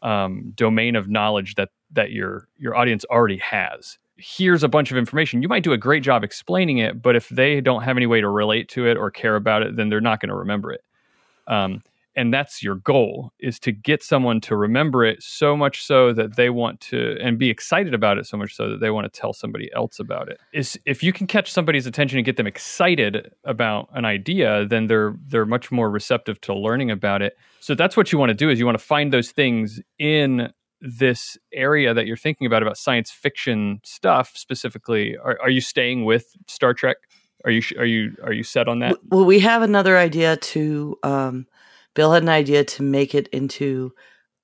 [0.01, 3.97] um, domain of knowledge that that your your audience already has.
[4.17, 5.41] Here's a bunch of information.
[5.41, 8.21] You might do a great job explaining it, but if they don't have any way
[8.21, 10.83] to relate to it or care about it, then they're not going to remember it.
[11.47, 11.83] Um,
[12.15, 16.35] and that's your goal is to get someone to remember it so much so that
[16.35, 19.19] they want to and be excited about it so much so that they want to
[19.19, 20.39] tell somebody else about it.
[20.53, 24.87] Is if you can catch somebody's attention and get them excited about an idea then
[24.87, 27.37] they're they're much more receptive to learning about it.
[27.59, 30.51] So that's what you want to do is you want to find those things in
[30.81, 35.17] this area that you're thinking about about science fiction stuff specifically.
[35.17, 36.97] Are, are you staying with star trek?
[37.43, 38.97] Are you are you are you set on that?
[39.09, 40.97] Well, we have another idea to.
[41.03, 41.47] Um,
[41.95, 43.91] Bill had an idea to make it into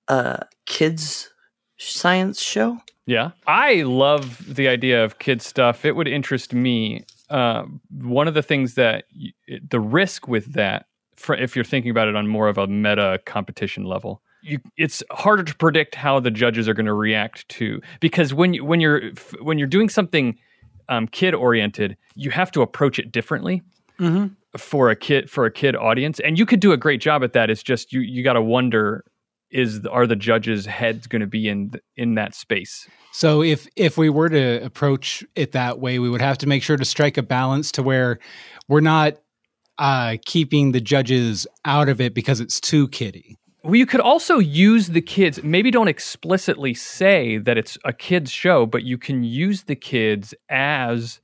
[0.08, 1.30] a kids
[1.78, 2.80] science show.
[3.06, 3.32] Yeah.
[3.48, 5.86] I love the idea of kids stuff.
[5.86, 7.04] It would interest me.
[7.30, 10.86] Uh, one of the things that y- the risk with that,
[11.16, 15.04] for, if you're thinking about it on more of a meta competition level, you, it's
[15.12, 18.80] harder to predict how the judges are going to react to because when you, when
[18.80, 20.38] you're when you're doing something
[20.90, 23.62] um, kid oriented, you have to approach it differently
[24.58, 27.34] for a kid for a kid audience, and you could do a great job at
[27.34, 27.50] that.
[27.50, 29.04] It's just you you got to wonder
[29.52, 32.88] is are the judges' heads going to be in in that space?
[33.12, 36.64] So if if we were to approach it that way, we would have to make
[36.64, 38.20] sure to strike a balance to where
[38.68, 39.18] we're not
[39.78, 43.38] uh, keeping the judges out of it because it's too kiddie.
[43.64, 45.44] Well, you could also use the kids.
[45.44, 50.34] Maybe don't explicitly say that it's a kids show, but you can use the kids
[50.50, 51.20] as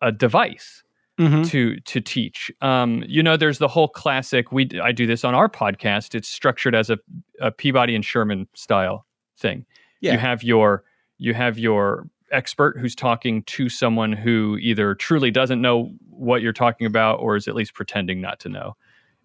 [0.00, 0.83] a device
[1.18, 1.48] Mhm.
[1.50, 2.50] to to teach.
[2.60, 4.50] Um, you know, there's the whole classic.
[4.50, 6.14] We I do this on our podcast.
[6.14, 6.98] It's structured as a,
[7.40, 9.06] a Peabody and Sherman style
[9.38, 9.64] thing.
[10.00, 10.12] Yeah.
[10.14, 10.82] You have your
[11.18, 16.52] you have your expert who's talking to someone who either truly doesn't know what you're
[16.52, 18.76] talking about or is at least pretending not to know.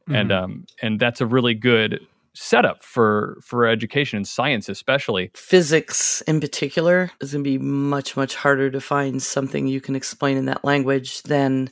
[0.08, 0.44] And Mhm.
[0.44, 2.00] um and that's a really good
[2.40, 5.30] setup for for education and science especially.
[5.36, 9.96] Physics, in particular, is going to be much, much harder to find something you can
[9.96, 11.70] explain in that language than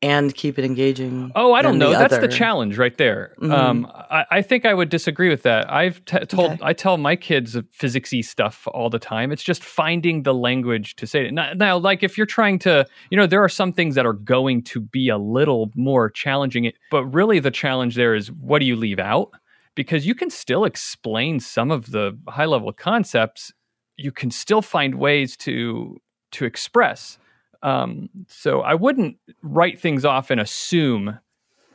[0.00, 1.32] and keep it engaging.
[1.34, 1.90] Oh, I don't know.
[1.90, 3.34] the That's the challenge right there.
[3.42, 3.50] Mhm.
[3.50, 5.68] Um, I, I think I would disagree with that.
[5.72, 6.60] I've t- told Okay.
[6.62, 9.32] I tell my kids physicsy stuff all the time.
[9.32, 11.34] It's just finding the language to say it.
[11.34, 14.12] Now, now, like if you're trying to, you know, there are some things that are
[14.12, 16.70] going to be a little more challenging.
[16.92, 19.32] But really, the challenge there is what do you leave out?
[19.78, 23.52] Because you can still explain some of the high level concepts.
[23.96, 25.98] You can still find ways to
[26.32, 27.16] to express.
[27.62, 31.20] Um, so I wouldn't write things off and assume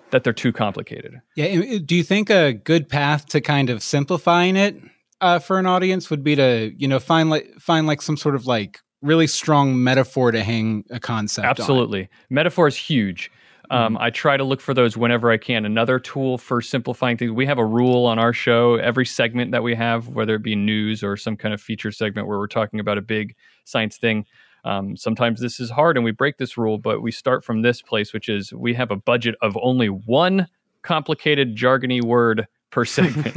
[0.09, 1.21] that they're too complicated.
[1.37, 1.79] Yeah.
[1.85, 4.75] Do you think a good path to kind of simplifying it
[5.21, 8.35] uh, for an audience would be to, you know, find like find like some sort
[8.35, 11.51] of like really strong metaphor to hang a concept on?
[11.51, 12.09] Absolutely.
[12.29, 13.31] Metaphor is huge.
[13.73, 15.65] Um, I try to look for those whenever I can.
[15.65, 17.31] Another tool for simplifying things.
[17.31, 18.75] We have a rule on our show.
[18.75, 22.27] Every segment that we have, whether it be news or some kind of feature segment
[22.27, 24.25] where we're talking about a big science thing,
[24.63, 27.81] um, sometimes this is hard and we break this rule, but we start from this
[27.81, 30.47] place, which is we have a budget of only one
[30.83, 33.35] complicated jargony word per segment.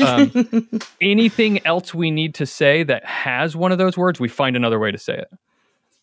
[0.00, 4.56] um, anything else we need to say that has one of those words, we find
[4.56, 5.28] another way to say it.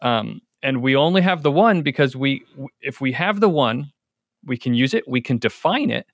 [0.02, 2.44] Um, and we only have the one because we,
[2.82, 3.92] if we have the one,
[4.46, 6.06] we can use it, we can define it,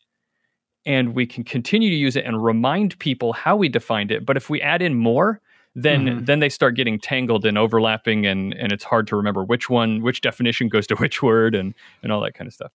[0.86, 4.26] and we can continue to use it and remind people how we defined it.
[4.26, 5.42] But if we add in more,
[5.76, 6.26] then Mhm.
[6.26, 10.02] then they start getting tangled and overlapping, and and it's hard to remember which one,
[10.02, 12.72] which definition goes to which word, and and all that kind of stuff.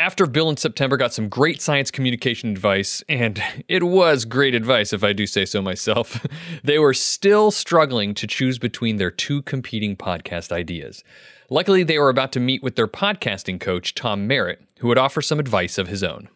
[0.00, 4.92] After Bill and September got some great science communication advice, and it was great advice
[4.92, 6.24] if I do say so myself,
[6.62, 11.02] they were still struggling to choose between their two competing podcast ideas.
[11.50, 15.20] Luckily, they were about to meet with their podcasting coach, Tom Merritt, who would offer
[15.20, 16.28] some advice of his own.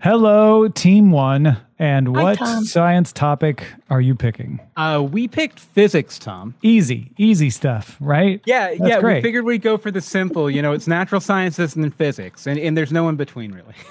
[0.00, 1.58] Hello, Team One.
[1.78, 2.64] And what Tom.
[2.64, 4.60] science topic are you picking?
[4.76, 6.54] Uh, we picked physics, Tom.
[6.62, 8.40] Easy, easy stuff, right?
[8.46, 9.00] Yeah, That's yeah.
[9.00, 9.16] great.
[9.16, 10.48] We figured we'd go for the simple.
[10.48, 13.74] You know, it's natural sciences and then physics, and, and there's no in between really.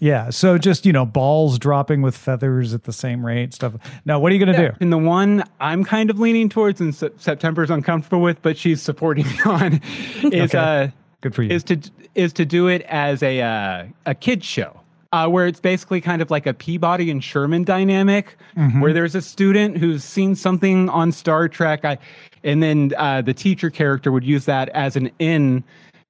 [0.00, 0.30] Yeah.
[0.30, 3.72] So just, you know, balls dropping with feathers at the same rate, stuff.
[4.04, 4.76] Now, what are you going to do?
[4.80, 8.80] And the one I'm kind of leaning towards, and Se- September's uncomfortable with, but she's
[8.80, 9.80] supporting me on,
[10.32, 10.56] is Okay.
[10.56, 10.88] uh,
[11.20, 11.50] Good for you.
[11.50, 11.80] is to
[12.14, 14.78] is to do it as a uh, a kids show.
[15.10, 18.80] Uh, where it's basically kind of like a Peabody and Sherman dynamic, Mm-hmm.
[18.80, 21.96] where there's a student who's seen something on Star Trek, I,
[22.44, 25.64] and then uh, the teacher character would use that as an in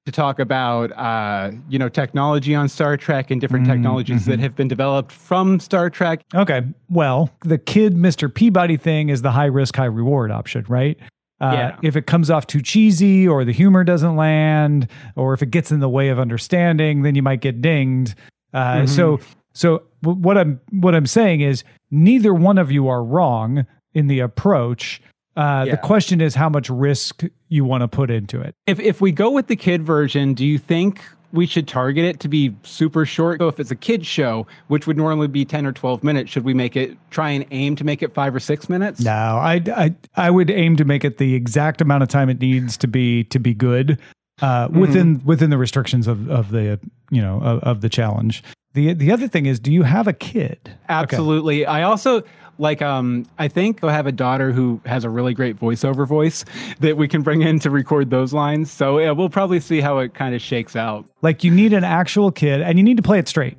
[0.05, 4.39] to talk about uh, you know technology on Star Trek and different Mm-hmm, technologies that
[4.39, 6.21] have been developed from Star Trek.
[6.35, 6.63] Okay.
[6.89, 8.33] Well, the kid Mr.
[8.33, 10.97] Peabody thing is the high risk, high reward option, right?
[11.39, 11.77] Uh, Yeah.
[11.83, 15.71] If it comes off too cheesy or the humor doesn't land or if it gets
[15.71, 18.15] in the way of understanding, then you might get dinged.
[18.53, 19.19] Uh, So,
[19.53, 24.19] so what I'm what I'm saying is neither one of you are wrong in the
[24.19, 25.01] approach.
[25.35, 25.71] Uh, Yeah.
[25.71, 28.55] The question is how much risk you want to put into it.
[28.67, 32.19] If if we go with the kid version, do you think we should target it
[32.21, 33.39] to be super short?
[33.39, 36.43] So if it's a kid show, which would normally be ten or twelve minutes, should
[36.43, 38.99] we make it try and aim to make it five or six minutes?
[39.01, 42.39] No, I, I I would aim to make it the exact amount of time it
[42.41, 43.99] needs to be to be good
[44.41, 46.79] uh, within within the restrictions of of the
[47.11, 48.43] you know of, of the challenge.
[48.73, 50.59] The the other thing is, do you have a kid?
[50.87, 51.65] Absolutely.
[51.65, 52.21] I also
[52.59, 56.45] like um I think I have a daughter who has a really great voiceover voice
[56.79, 58.69] that we can bring in to record those lines.
[58.69, 61.05] So yeah, we'll probably see how it kind of shakes out.
[61.21, 63.57] Like you need an actual kid, and you need to play it straight.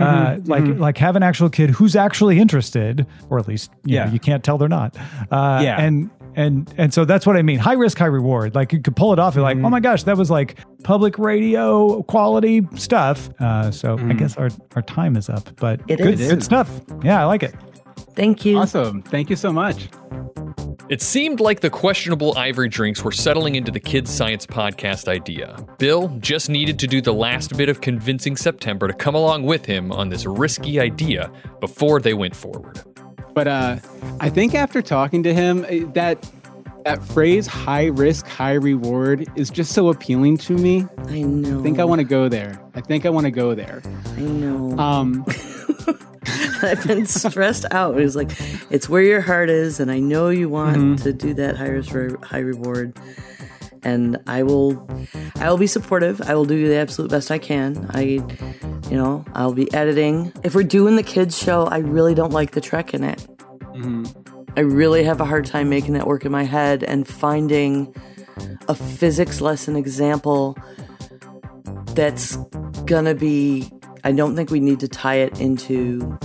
[0.00, 4.04] Uh, like like have an actual kid who's actually interested, or at least you know,
[4.04, 4.12] Yeah.
[4.12, 4.96] you can't tell they're not.
[5.30, 5.80] Uh, Yeah.
[5.80, 7.58] and and and so that's what I mean.
[7.58, 8.54] High risk, high reward.
[8.54, 9.34] Like you could pull it off.
[9.34, 13.28] You're like, oh my gosh, that was like public radio quality stuff.
[13.40, 16.28] Uh, so I guess our our time is up, but It good, is.
[16.30, 16.68] good stuff.
[17.02, 17.54] Yeah, I like it.
[18.14, 18.58] Thank you.
[18.58, 19.02] Awesome.
[19.02, 19.88] Thank you so much.
[20.88, 25.56] It seemed like the questionable ivory drinks were settling into the Kids Science podcast idea.
[25.78, 29.64] Bill just needed to do the last bit of convincing September to come along with
[29.64, 32.82] him on this risky idea before they went forward.
[33.34, 33.76] But uh,
[34.20, 36.28] I think after talking to him, eh, that
[36.84, 40.86] that phrase "high risk, high reward" is just so appealing to me.
[41.08, 41.60] I know.
[41.60, 42.60] I think I want to go there.
[42.74, 43.82] I think I want to go there.
[44.16, 44.76] I know.
[44.78, 45.24] Um,
[46.62, 48.00] I've been stressed out.
[48.00, 48.30] It's like,
[48.70, 50.94] it's where your heart is, and I know you want Mm-hmm.
[51.04, 51.92] to do that high risk,
[52.24, 52.96] high reward.
[53.82, 54.88] And I will,
[55.36, 56.20] I will be supportive.
[56.22, 57.90] I will do the absolute best I can.
[57.90, 60.32] I, you know, I'll be editing.
[60.44, 63.26] If we're doing the kids show, I really don't like the Trek in it.
[63.74, 64.04] Mm-hmm.
[64.56, 67.94] I really have a hard time making that work in my head and finding
[68.68, 70.56] a physics lesson example
[71.94, 72.36] that's
[72.84, 73.70] gonna be.
[74.04, 76.18] I don't think we need to tie it into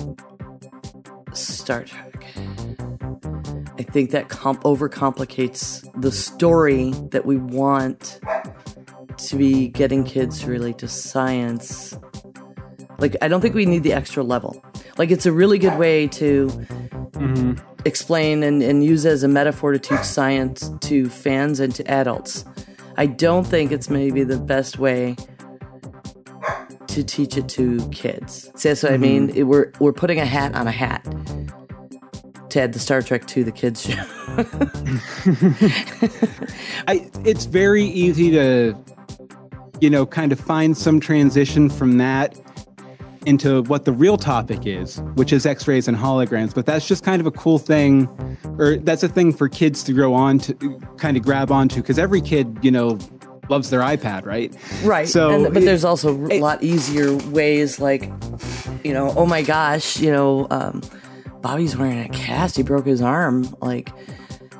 [1.33, 2.06] Star Trek.
[3.79, 8.19] I think that comp overcomplicates the story that we want
[9.17, 11.97] to be getting kids to relate to science.
[12.97, 14.63] Like, I don't think we need the extra level.
[14.97, 17.53] Like, it's a really good way to mm-hmm.
[17.85, 22.45] explain and, and use as a metaphor to teach science to fans and to adults.
[22.97, 25.15] I don't think it's maybe the best way
[26.87, 28.49] to teach it to kids.
[28.55, 29.01] See, that's what I mm-hmm.
[29.01, 29.29] mean.
[29.35, 31.05] It- we're we're putting a hat on a hat
[32.49, 33.93] to add the Star Trek to the kids show.
[36.87, 38.75] I, it's very easy to,
[39.79, 42.39] you know, kind of find some transition from that
[43.25, 46.55] into what the real topic is, which is X-rays and holograms.
[46.55, 48.07] But that's just kind of a cool thing,
[48.57, 51.99] or that's a thing for kids to grow on to, kind of grab onto, because
[51.99, 52.97] every kid, you know,
[53.49, 54.55] loves their iPad, right?
[54.83, 55.07] right.
[55.07, 58.03] So, and, but there's also a lot easier ways, like,
[58.83, 60.81] you know, oh my gosh, you know, um,
[61.47, 62.57] Bobby's wearing a cast.
[62.57, 63.47] He broke his arm.
[63.61, 63.89] Like,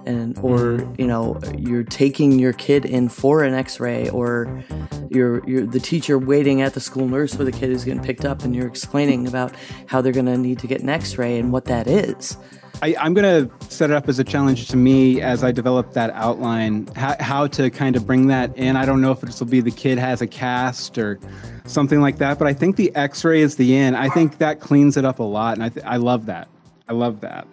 [0.06, 4.64] and or you know you're taking your kid in for an x-ray or
[5.10, 8.24] you're you're the teacher waiting at the school nurse where the kid is getting picked
[8.24, 9.54] up and you're explaining about
[9.88, 12.38] how they're going to need to get an x-ray and what that is
[12.82, 15.94] I, I'm going to set it up as a challenge to me as I develop
[15.94, 18.76] that outline, how, how to kind of bring that in.
[18.76, 21.20] I don't know if this will be the kid has a cast or
[21.66, 23.98] something like that, but I think the x ray is the end.
[23.98, 25.56] I think that cleans it up a lot.
[25.56, 26.48] And I, th- I love that.
[26.90, 27.48] I love that.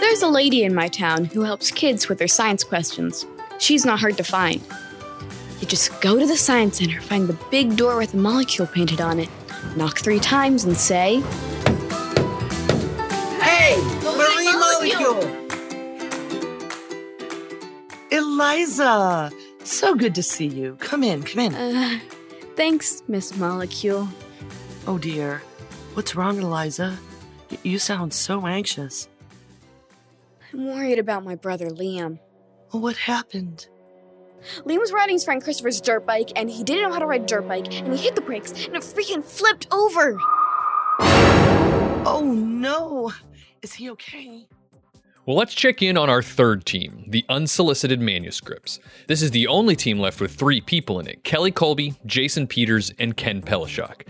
[0.00, 3.26] There's a lady in my town who helps kids with their science questions.
[3.58, 4.60] She's not hard to find.
[5.60, 9.00] You just go to the science center, find the big door with a molecule painted
[9.00, 9.28] on it,
[9.76, 11.20] knock three times, and say,
[13.40, 15.40] hey Marie molecule!
[18.10, 19.30] eliza
[19.64, 21.98] so good to see you come in come in Uh,
[22.56, 24.08] thanks, Miss Molecule.
[24.86, 25.42] Oh dear
[25.94, 26.96] what's wrong eliza
[27.50, 29.08] Y- you sound so anxious
[30.52, 32.18] I'm worried about my brother Liam.
[32.72, 33.68] well, what happened
[34.64, 37.22] Liam was riding his friend Christopher's dirt bike, and he didn't know how to ride
[37.22, 40.18] a dirt bike, and he hit the brakes, and it freaking flipped over.
[41.00, 43.10] oh no
[43.62, 44.46] is he okay
[45.24, 48.78] Well, let's check in on our third team, the unsolicited manuscripts.
[49.08, 52.92] This is the only team left with three people in it Kelly Colby, Jason Peters,
[52.98, 54.02] and Ken Pelishok.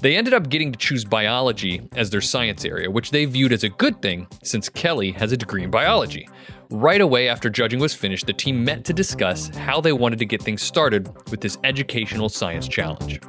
[0.00, 3.64] They ended up getting to choose biology as their science area, which they viewed as
[3.64, 6.26] a good thing since Kelly has a degree in biology.
[6.70, 10.24] Right away after judging was finished, the team met to discuss how they wanted to
[10.24, 13.20] get things started with this educational science challenge.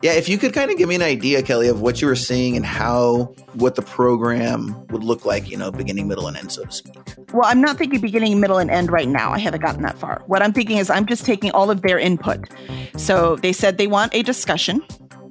[0.00, 2.16] Yeah, if you could kind of give me an idea, Kelly, of what you were
[2.16, 6.52] seeing and how what the program would look like, you know, beginning, middle, and end,
[6.52, 6.96] so to speak.
[7.32, 9.30] Well, I'm not thinking beginning, middle, and end right now.
[9.30, 10.22] I haven't gotten that far.
[10.26, 12.48] What I'm thinking is I'm just taking all of their input.
[12.96, 14.82] So they said they want a discussion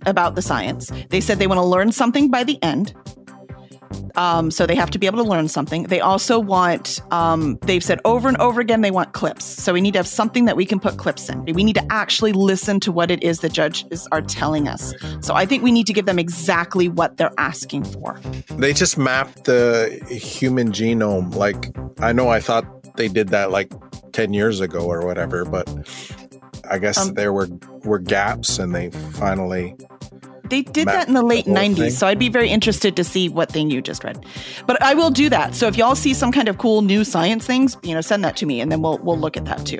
[0.05, 0.91] about the science.
[1.09, 2.93] They said they want to learn something by the end.
[4.15, 5.83] Um, so they have to be able to learn something.
[5.83, 9.43] They also want, um, they've said over and over again, they want clips.
[9.43, 11.43] So we need to have something that we can put clips in.
[11.45, 14.93] We need to actually listen to what it is the judges are telling us.
[15.21, 18.19] So I think we need to give them exactly what they're asking for.
[18.51, 21.33] They just mapped the human genome.
[21.35, 23.71] Like, I know I thought they did that like
[24.11, 25.67] 10 years ago or whatever, but
[26.69, 27.49] I guess Um, there were,
[27.83, 29.75] were gaps and they finally.
[30.53, 31.89] They did that in the late the 90s, thing.
[31.91, 34.23] so I'd be very interested to see what thing you just read.
[34.67, 35.55] But I will do that.
[35.55, 38.37] So if y'all see some kind of cool new science things, you know, send that
[38.37, 39.79] to me and then we'll we'll look at that too.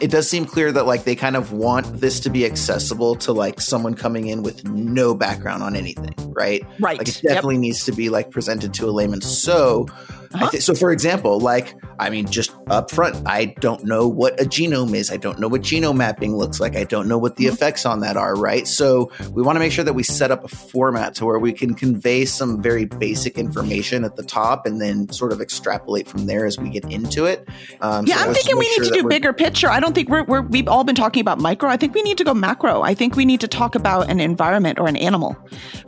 [0.00, 3.32] It does seem clear that like they kind of want this to be accessible to
[3.32, 6.64] like someone coming in with no background on anything, right?
[6.80, 6.98] Right.
[6.98, 7.34] Like it Yep.
[7.34, 9.20] definitely needs to be like presented to a layman.
[9.20, 9.86] So,
[10.34, 10.50] I Uh-huh.
[10.50, 14.44] thi- so for example, like I mean, just up front, I don't know what a
[14.44, 15.10] genome is.
[15.10, 16.76] I don't know what genome mapping looks like.
[16.76, 17.54] I don't know what the Mm-hmm.
[17.54, 18.68] effects on that are, right?
[18.68, 21.52] So we want to make sure that we set up a format to where we
[21.52, 26.26] can convey some very basic information at the top and then sort of extrapolate from
[26.26, 27.48] there as we get into it.
[27.80, 29.68] Um, Yeah, so I'm thinking we need sure to do bigger picture.
[29.68, 31.68] I don't think we're, we're we've all been talking about micro.
[31.68, 32.82] I think we need to go macro.
[32.82, 35.36] I think we need to talk about an environment or an animal.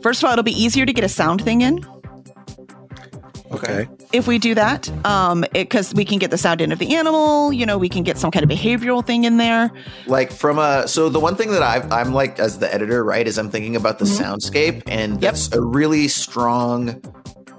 [0.01, 1.85] First of all, it'll be easier to get a sound thing in.
[3.53, 3.87] Okay.
[4.13, 7.51] if we do that um because we can get the sound in of the animal
[7.51, 9.71] you know we can get some kind of behavioral thing in there
[10.07, 13.27] like from a so the one thing that i i'm like as the editor right
[13.27, 14.21] is i'm thinking about the Mhm.
[14.21, 17.01] soundscape and that's a really strong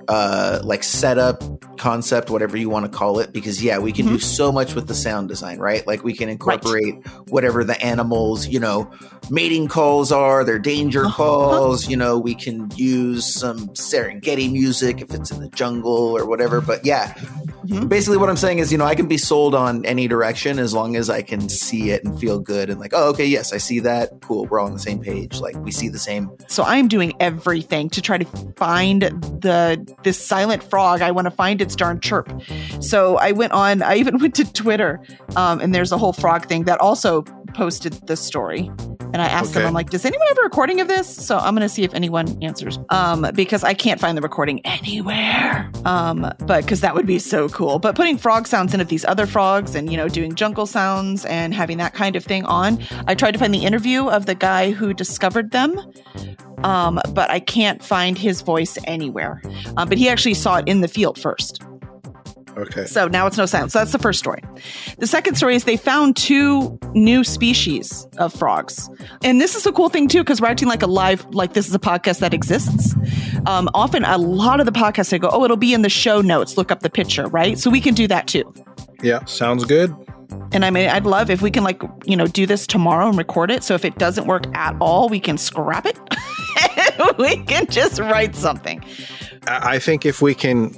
[0.09, 1.42] uh like setup
[1.78, 4.20] concept whatever you want to call it because yeah we can do mm-hmm.
[4.20, 5.86] so much with the sound design right?
[5.86, 6.94] Like we can incorporate
[7.28, 8.90] whatever the animals you know
[9.30, 11.16] mating calls are their danger uh-huh.
[11.16, 16.26] calls you know we can use some serengeti music if it's in the jungle or
[16.26, 17.14] whatever but yeah.
[17.62, 17.86] Mm-hmm.
[17.86, 20.74] Basically what i'm saying is you know i can be sold on any direction as
[20.74, 23.57] long as i can see it and feel good and like oh okay yes i
[23.57, 24.20] see that.
[24.20, 25.40] Cool we're all on the same page.
[25.40, 28.24] Like we see the same so i'm doing everything to try to
[28.57, 32.30] find the this silent frog i want to find its darn chirp.
[32.80, 35.01] So i went on i even went to twitter
[35.36, 37.22] um, and there's a whole frog thing that also
[37.55, 38.70] posted this story.
[39.01, 41.09] And i asked them i'm like does anyone have a recording of this?
[41.09, 44.61] So i'm going to see if anyone answers um, because i can't find the recording
[44.64, 45.70] anywhere.
[45.84, 47.80] Um, but because that would be so cool.
[47.80, 51.24] But putting frog sounds in of these other frogs and you know doing jungle sounds
[51.24, 54.34] and having that kind of thing on i tried to find the interview of the
[54.34, 55.80] guy who discovered them
[56.65, 59.43] um, but I can't find his voice anywhere.
[59.77, 61.63] Um, but he actually saw it in the field first.
[62.57, 62.85] Okay.
[62.85, 63.73] So now it's no silence.
[63.73, 64.43] So that's the first story.
[64.99, 68.91] The second story is they found two new species of frogs.
[69.25, 71.67] And this is a cool thing too, because we're acting like a live, like this
[71.67, 72.95] is a podcast that exists.
[73.47, 76.21] Um, often a lot of the podcasts, they go, oh, it'll be in the show
[76.21, 76.59] notes.
[76.59, 77.59] Look up the picture, right?
[77.59, 78.53] So we can do that too.
[79.03, 79.95] Yeah, sounds good.
[80.53, 83.16] And I mean, I'd love if we can like, you know, do this tomorrow and
[83.16, 83.62] record it.
[83.62, 85.99] So if it doesn't work at all, we can scrap it.
[87.18, 88.85] we can just write something.
[89.47, 90.72] I I think if we can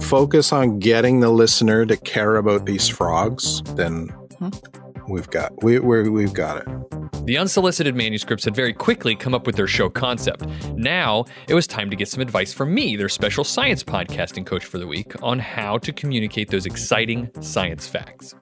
[0.00, 4.08] focus on getting the listener to care about these frogs, then
[4.40, 5.12] mm-hmm.
[5.12, 6.68] we've got we we're, we've got it.
[7.26, 10.46] The unsolicited manuscripts had very quickly come up with their show concept.
[10.76, 14.64] Now it was time to get some advice from me, their special science podcasting coach
[14.64, 18.34] for the week, on how to communicate those exciting science facts.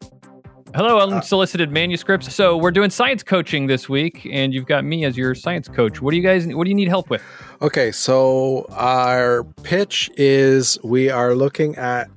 [0.76, 2.34] Hello, uh, unsolicited manuscripts.
[2.34, 6.02] So we're doing science coaching this week, and you've got me as your science coach.
[6.02, 6.46] What do you guys?
[6.48, 7.22] What do you need help with?
[7.62, 12.10] Okay, so our pitch is we are looking at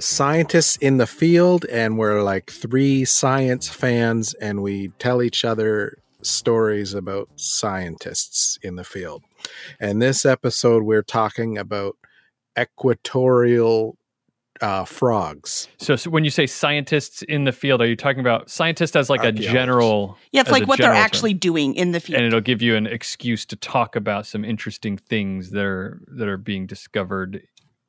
[0.00, 5.96] scientists in the field, and we're like three science fans, and we tell each other
[6.22, 9.22] stories about scientists in the field.
[9.78, 11.96] And this episode, we're talking about
[12.58, 13.96] equatorial
[14.62, 15.68] uh, frogs.
[15.78, 19.10] So, so when you say scientists in the field, are you talking about scientists as
[19.10, 20.16] like a general?
[20.30, 21.04] Yeah, it's like what they're general term?
[21.04, 22.18] actually doing in the field.
[22.18, 26.28] and it'll give you an excuse to talk about some interesting things that are that
[26.28, 27.42] are being discovered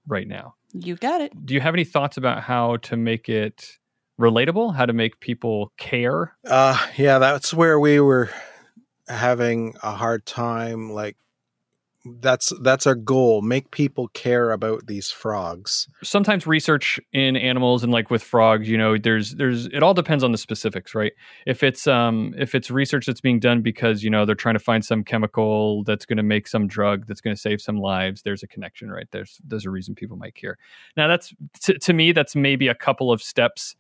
[0.08, 0.56] right now.
[0.74, 1.46] you got it.
[1.46, 3.78] Do you have any thoughts about how to make it
[4.20, 4.76] relatable?
[4.76, 6.36] How to make people care?
[6.46, 8.30] Uh, yeah, that's where we were
[9.08, 10.92] having a hard time.
[10.92, 11.18] Like,
[12.06, 15.88] that's that's our goal: make people care about these frogs.
[16.04, 20.24] Sometimes research in animals and like with frogs, you know, there's there's it all depends
[20.24, 21.14] on the specifics, right?
[21.46, 24.60] If it's um if it's research that's being done because, you know, they're trying to
[24.60, 28.24] find some chemical that's going to make some drug that's going to save some lives,
[28.24, 29.08] there's a connection, right?
[29.12, 30.58] There's there's a reason people might care.
[30.98, 33.76] Now that's to, to me that's maybe a couple of steps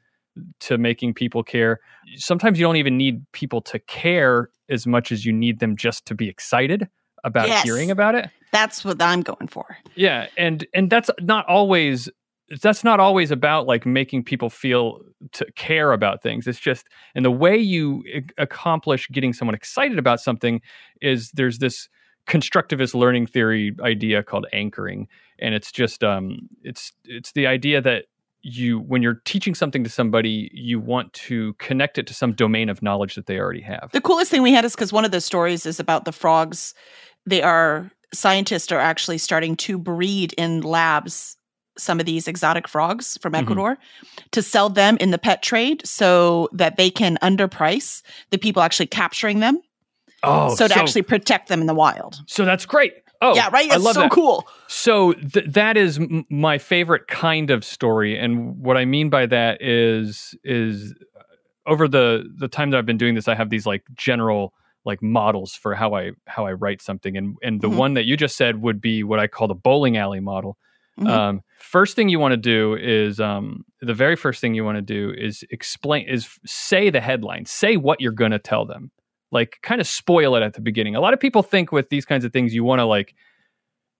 [0.61, 1.79] to making people care.
[2.15, 6.05] Sometimes you don't even need people to care as much as you need them just
[6.05, 6.87] to be excited
[7.23, 7.63] about Yes.
[7.63, 8.29] hearing about it.
[8.51, 9.77] That's what I'm going for.
[9.95, 12.09] Yeah, and and that's not always
[12.61, 14.99] that's not always about like making people feel
[15.31, 16.45] to care about things.
[16.45, 20.61] It's just and the way you ac- accomplish getting someone excited about something
[21.01, 21.89] is there's this
[22.27, 25.07] constructivist learning theory idea called anchoring
[25.39, 28.05] and it's just um it's it's the idea that
[28.43, 32.69] you when you're teaching something to somebody you want to connect it to some domain
[32.69, 35.11] of knowledge that they already have The coolest thing we had is because one of
[35.11, 36.73] the stories is about the frogs.
[37.25, 41.35] They are scientists are actually starting to breed in labs
[41.75, 43.39] some of these exotic frogs from Mhm.
[43.41, 43.77] Ecuador
[44.31, 48.85] to sell them in the pet trade so that they can underprice the people actually
[48.87, 49.59] capturing them.
[50.25, 52.21] oh so to actually protect them in the wild.
[52.27, 53.71] so that's great oh yeah, right.
[53.71, 54.11] I love so that.
[54.11, 54.47] cool.
[54.67, 59.25] So th- that is m- my favorite kind of story, and what I mean by
[59.27, 60.93] that is is
[61.65, 64.53] over the the time that I've been doing this, I have these like general
[64.85, 67.77] like models for how I how I write something, and and the Mhm.
[67.77, 70.57] one that you just said would be what I call the bowling alley model.
[70.99, 71.07] Mhm.
[71.07, 74.75] Um, first thing you want to do is um, the very first thing you want
[74.77, 78.91] to do is explain is say the headline, say what you're going to tell them,
[79.31, 80.95] like kind of spoil it at the beginning.
[80.95, 83.15] A lot of people think with these kinds of things you want to like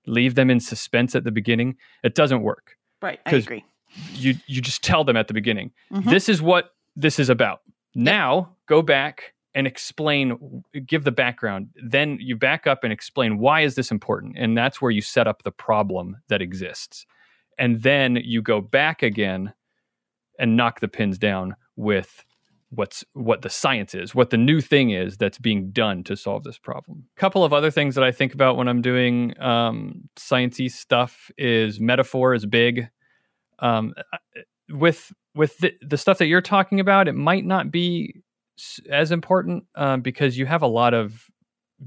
[0.06, 1.78] leave them in suspense at the beginning.
[2.04, 2.76] It doesn't work.
[3.02, 3.20] Right.
[3.26, 3.64] I agree.
[4.14, 5.72] You you just tell them at the beginning.
[5.92, 6.10] Mhm.
[6.10, 7.62] This is what this is about.
[7.96, 13.62] Now go back and explain give the background then you back up and explain why
[13.62, 17.06] is this important and that's where you set up the problem that exists
[17.58, 19.54] and then you go back again
[20.40, 22.24] and knock the pins down with
[22.76, 26.44] what's what the science is, what the new thing is that's being done to solve
[26.44, 27.06] this problem.
[27.16, 31.30] A couple of other things that I think about when I'm doing um, sciencey stuff
[31.38, 32.90] is metaphor is big.
[33.60, 33.94] Um,
[34.70, 38.22] with with the, the stuff that you're talking about, it might not be
[38.90, 41.30] as important um, because you have a lot of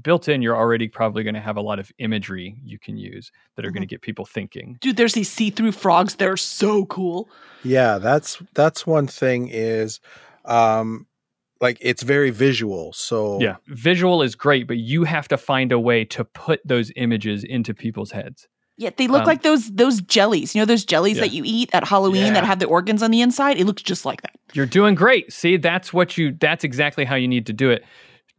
[0.01, 0.41] built in.
[0.41, 3.69] You're already probably going to have a lot of imagery you can use that are
[3.69, 3.75] mm-hmm.
[3.75, 4.77] going to get people thinking.
[4.79, 6.15] Dude, there's these see-through frogs.
[6.15, 7.29] They're so cool.
[7.63, 9.49] Yeah, that's that's one thing.
[9.49, 9.99] Is
[10.45, 11.07] um,
[11.61, 12.93] like it's very visual.
[12.93, 16.91] So yeah, visual is great, but you have to find a way to put those
[16.95, 18.47] images into people's heads.
[18.77, 20.53] Yeah, they look um, like those those jellies.
[20.53, 21.23] You know those jellies yeah.
[21.23, 22.33] that you eat at Halloween yeah.
[22.33, 23.57] that have the organs on the inside?
[23.57, 24.35] It looks just like that.
[24.53, 25.33] You're doing great.
[25.33, 27.83] See, that's what you that's exactly how you need to do it.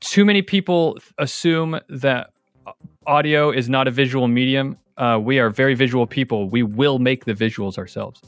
[0.00, 2.30] Too many people assume that
[3.04, 4.78] audio is not a visual medium.
[4.96, 6.48] Uh, we are very visual people.
[6.48, 8.22] We will make the visuals ourselves.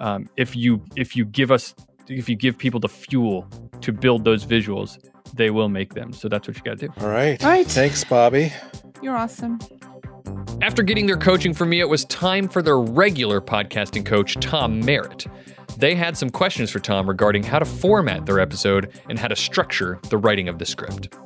[0.00, 1.74] Um, if you if you give us
[2.08, 3.48] if you give people the fuel
[3.80, 4.98] to build those visuals,
[5.34, 6.12] they will make them.
[6.12, 6.94] So that's what you got to do.
[7.00, 7.42] All right.
[7.42, 7.66] All right.
[7.66, 8.52] Thanks, Bobby.
[9.00, 9.58] You're awesome.
[10.60, 14.80] After getting their coaching from me, it was time for their regular podcasting coach, Tom
[14.80, 15.26] Merritt.
[15.78, 19.36] They had some questions for Tom regarding how to format their episode and how to
[19.36, 21.16] structure the writing of the script.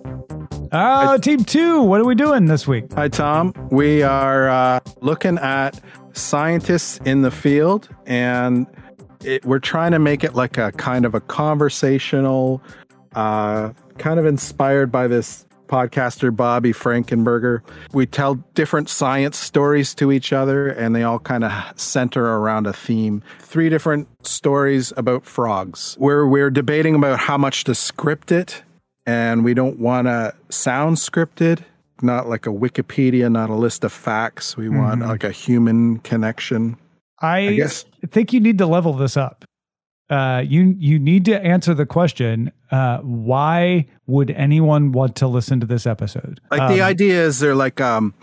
[0.72, 2.92] Oh, team two, what are we doing this week?
[2.94, 3.53] Hi, Tom.
[3.70, 5.80] We are uh, looking at
[6.12, 8.66] scientists in the field, and
[9.24, 12.62] it, we're trying to make it like a kind of a conversational,
[13.14, 17.62] uh, kind of inspired by this podcaster Bobby Frankenberger.
[17.93, 22.67] We tell different science stories to each other, and they all kind of center around
[22.67, 23.23] a theme.
[23.41, 28.62] Three different stories about frogs, where we're debating about how much to script it,
[29.05, 31.62] and we don't want to sound scripted.
[32.03, 34.57] Not like a Wikipedia, not a list of facts.
[34.57, 34.79] We mm-hmm.
[34.79, 36.77] want like a human connection.
[37.21, 37.87] I, I guess.
[38.11, 39.47] think you need to level this up
[40.09, 45.61] uh, you you need to answer the question: uh, Why would anyone want to listen
[45.61, 46.41] to this episode?
[46.51, 48.15] Like um, the idea is they're like um,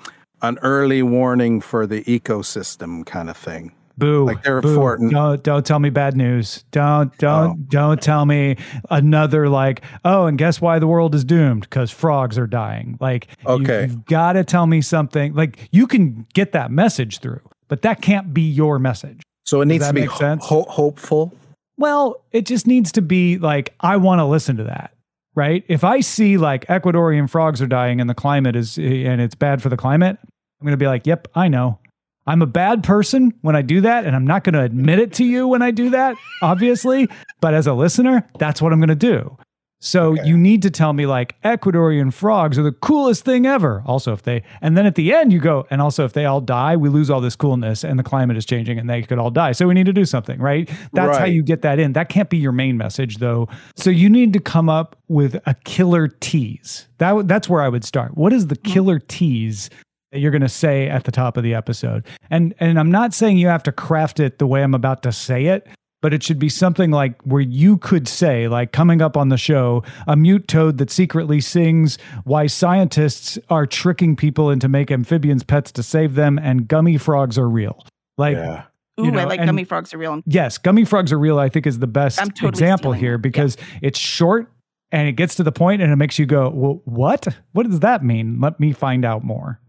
[0.42, 3.74] an early warning for the ecosystem kind of thing.
[3.98, 4.26] Boo!
[4.26, 4.70] Like they're boo.
[4.70, 5.12] important.
[5.12, 6.64] Don't don't tell me bad news.
[6.72, 7.66] Don't don't oh.
[7.68, 8.56] don't tell me
[8.90, 12.98] another like oh and guess why the world is doomed because frogs are dying.
[13.00, 15.34] Like okay, you, you've got to tell me something.
[15.34, 19.22] Like you can get that message through, but that can't be your message.
[19.44, 21.38] So it needs to be ho- hopeful.
[21.84, 24.94] Well, it just needs to be like, I want to listen to that,
[25.36, 25.66] right?
[25.68, 29.62] If I see like Ecuadorian frogs are dying and the climate is, and it's bad
[29.62, 31.80] for the climate, I'm going to be like, yep, I know.
[32.26, 35.12] I'm a bad person when I do that, and I'm not going to admit it
[35.16, 37.10] to you when I do that, obviously.
[37.42, 39.38] But as a listener, that's what I'm going to do.
[39.84, 40.26] So okay.
[40.26, 43.84] you need to tell me like Ecuadorian frogs are the coolest thing ever.
[43.86, 46.40] Also, if they, and then at the end you go, and also if they all
[46.40, 49.30] die, we lose all this coolness and the climate is changing and they could all
[49.30, 49.52] die.
[49.52, 50.70] So we need to do something, right?
[50.94, 51.20] That's right.
[51.20, 51.92] how you get that in.
[51.94, 53.50] That can't be your main message though.
[53.76, 56.88] So you need to come up with a killer tease.
[57.00, 58.16] That, that's where I would start.
[58.16, 58.72] What is the hmm.
[58.72, 59.70] killer tease
[60.14, 62.06] that you're going to say at the top of the episode.
[62.30, 65.12] And and I'm not saying you have to craft it the way I'm about to
[65.12, 65.68] say it,
[66.04, 69.38] but it should be something like where you could say, like coming up on the
[69.38, 75.44] show, a mute toad that secretly sings why scientists are tricking people into make amphibians
[75.44, 77.86] pets to save them, and gummy frogs are real.
[78.18, 78.66] Like, yeah.
[79.00, 80.22] Ooh, you know, I like gummy frogs are real.
[80.26, 81.40] Yes, gummy frogs are real.
[81.40, 83.80] I think is the best totally example here because yeah.
[83.84, 84.52] it's short
[84.92, 87.30] and it gets to the point and it makes you go, "Well, what?
[87.54, 88.42] What does that mean?
[88.42, 89.62] Let me find out more."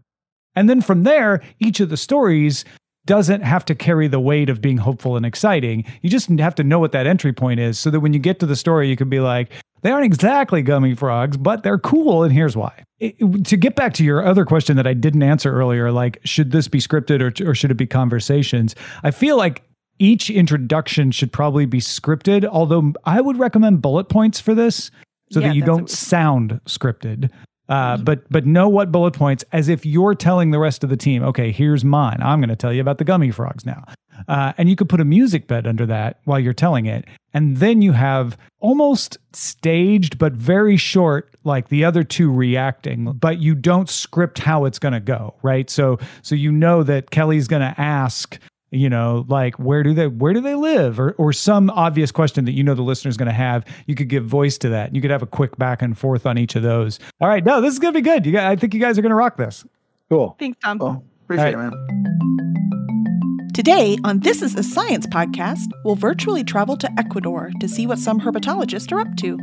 [0.53, 2.65] And then from there, each of the stories
[3.05, 5.85] doesn't have to carry the weight of being hopeful and exciting.
[6.01, 8.39] You just have to know what that entry point is so that when you get
[8.39, 9.51] to the story, you can be like,
[9.81, 12.23] they aren't exactly gummy frogs, but they're cool.
[12.23, 12.83] And here's why.
[12.99, 16.51] It, to get back to your other question that I didn't answer earlier, like, should
[16.51, 18.75] this be scripted or, or should it be conversations?
[19.03, 19.63] I feel like
[19.99, 24.91] each introduction should probably be scripted, although I would recommend bullet points for this
[25.31, 27.29] so yeah, that you don't sound scripted.
[27.67, 30.97] Uh, but but know what bullet points as if you're telling the rest of the
[30.97, 31.23] team.
[31.23, 32.17] Okay, here's mine.
[32.21, 33.83] I'm going to tell you about the gummy frogs now,
[34.27, 37.57] uh, and you could put a music bed under that while you're telling it, and
[37.57, 43.55] then you have almost staged but very short, like the other two reacting, but you
[43.55, 45.69] don't script how it's going to go, right?
[45.69, 48.39] So so you know that Kelly's going to ask
[48.75, 50.99] you know like where do they where do they live?
[50.99, 53.95] Or or some obvious question that you know the listener is going to have you
[53.95, 54.95] could give voice to that.
[54.95, 56.99] You could have a quick back and forth on each of those.
[57.21, 58.25] All right no this is going to be good.
[58.25, 59.65] You guys, i think you guys are going to rock this.
[60.09, 60.35] Cool.
[60.39, 60.79] Thanks tom.
[60.79, 61.03] Cool.
[61.23, 61.71] appreciate right.
[61.71, 63.51] it man.
[63.53, 67.99] Today on this is a science podcast we'll virtually travel to ecuador to see what
[67.99, 69.37] some herpetologists are up to.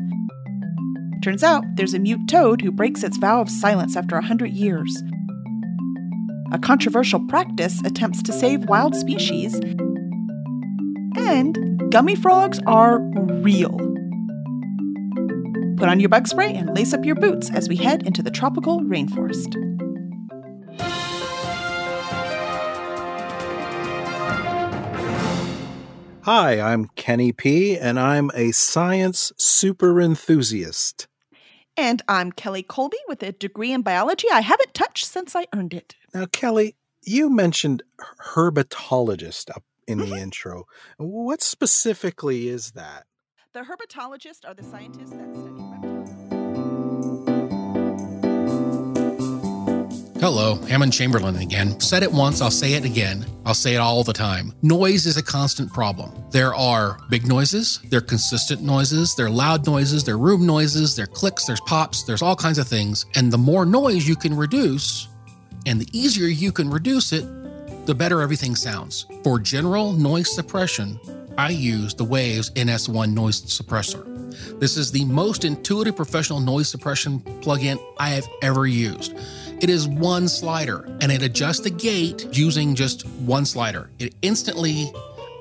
[1.23, 4.51] Turns out there's a mute toad who breaks its vow of silence after a 100
[4.51, 5.03] years
[6.53, 9.55] a controversial practice attempts to save wild species,
[11.17, 13.01] and gummy frogs are
[13.41, 13.77] real.
[15.79, 18.31] Put on your bug spray and lace up your boots as we head into the
[18.31, 19.57] tropical rainforest.
[26.25, 31.09] Hi, I'm Kenny P, and I'm a science super enthusiast.
[31.77, 35.73] And I'm Kelly Colby with a degree in biology I haven't touched since I earned
[35.73, 35.95] it.
[36.13, 37.83] Now, Kelly, you mentioned
[38.35, 40.15] herpetologist up in the mm-hmm.
[40.17, 40.65] intro.
[40.99, 43.07] What specifically is that?
[43.55, 45.72] The herpetologists are the scientists that study
[50.23, 51.81] Hello, Hammond Chamberlain again.
[51.81, 53.27] Said it once, I'll say it again.
[53.45, 54.55] I'll say it all the time.
[54.63, 56.13] Noise is a constant problem.
[56.31, 60.47] There are big noises, there are consistent noises, there are loud noises, there are room
[60.47, 63.05] noises, there are clicks, there's pops, there's all kinds of things.
[63.17, 65.09] And the more noise you can reduce,
[65.67, 67.27] and the easier you can reduce it,
[67.87, 69.07] the better everything sounds.
[69.25, 71.01] For general noise suppression,
[71.37, 74.09] I use the Waves NS1 noise suppressor.
[74.61, 79.17] This is the most intuitive professional noise suppression plugin I have ever used.
[79.63, 83.91] It is one slider and it adjusts the gate using just one slider.
[84.01, 84.93] It instantly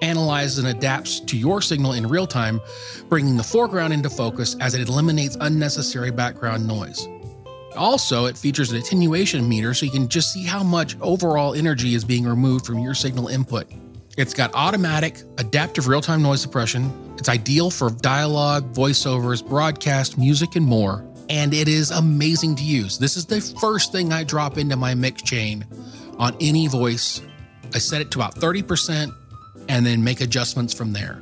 [0.03, 2.61] analyzes and adapts to your signal in real time,
[3.09, 7.07] bringing the foreground into focus as it eliminates unnecessary background noise.
[7.75, 11.95] Also, it features an attenuation meter so you can just see how much overall energy
[11.95, 13.71] is being removed from your signal input.
[14.19, 16.93] It's got automatic, adaptive real time noise suppression.
[17.17, 21.10] It's ideal for dialogue, voiceovers, broadcast, music, and more.
[21.31, 22.97] And it is amazing to use.
[22.97, 25.65] This is the first thing I drop into my mix chain
[26.19, 27.21] on any voice.
[27.73, 29.15] I set it to about 30%
[29.69, 31.21] and then make adjustments from there.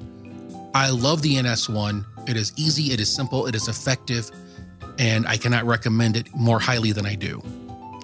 [0.74, 2.28] I love the NS1.
[2.28, 4.32] It is easy, it is simple, it is effective,
[4.98, 7.44] and I cannot recommend it more highly than I do.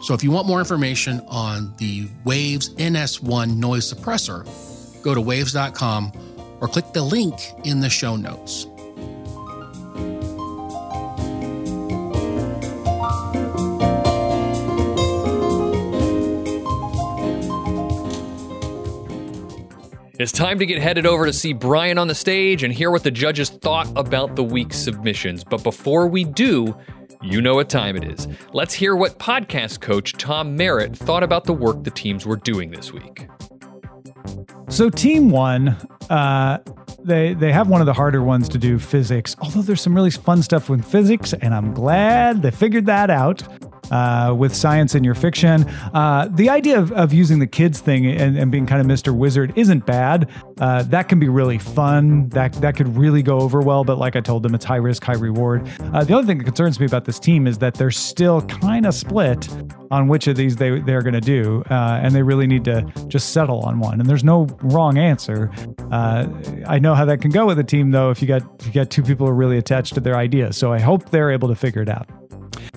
[0.03, 4.45] So if you want more information on the Waves NS1 noise suppressor,
[5.01, 6.11] go to waves.com
[6.61, 7.33] or click the link
[7.63, 8.67] in the show notes.
[20.17, 23.03] It's time to get headed over to see Brian on the stage and hear what
[23.03, 25.43] the judges thought about the week's submissions.
[25.43, 26.73] But before we do,
[27.21, 28.25] you know what time it is.
[28.53, 32.71] Let's hear what podcast coach Tom Merritt thought about the work the teams were doing
[32.71, 33.27] this week.
[34.69, 35.75] So team one,
[36.09, 36.59] uh,
[37.03, 39.35] they they have one of the harder ones to do physics.
[39.41, 43.43] Although there's some really fun stuff with physics, and I'm glad they figured that out
[43.91, 45.63] uh, with science in your fiction.
[45.93, 49.15] Uh, the idea of, of using the kids thing and, and being kind of Mr.
[49.15, 50.29] Wizard isn't bad.
[50.59, 52.29] Uh, that can be really fun.
[52.29, 53.83] That that could really go over well.
[53.83, 55.67] But like I told them, it's high risk, high reward.
[55.93, 58.85] Uh, the other thing that concerns me about this team is that they're still kind
[58.85, 59.49] of split
[59.91, 62.81] on which of these they they're going to do, uh, and they really need to
[63.07, 63.99] just settle on one.
[63.99, 65.51] And there's no wrong answer.
[65.91, 66.27] Uh,
[66.67, 68.73] I know how that can go with a team though if you got if you
[68.73, 70.53] got two people who are really attached to their idea.
[70.53, 72.09] So I hope they're able to figure it out.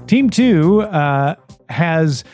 [0.07, 1.35] Team two uh,
[1.68, 2.24] has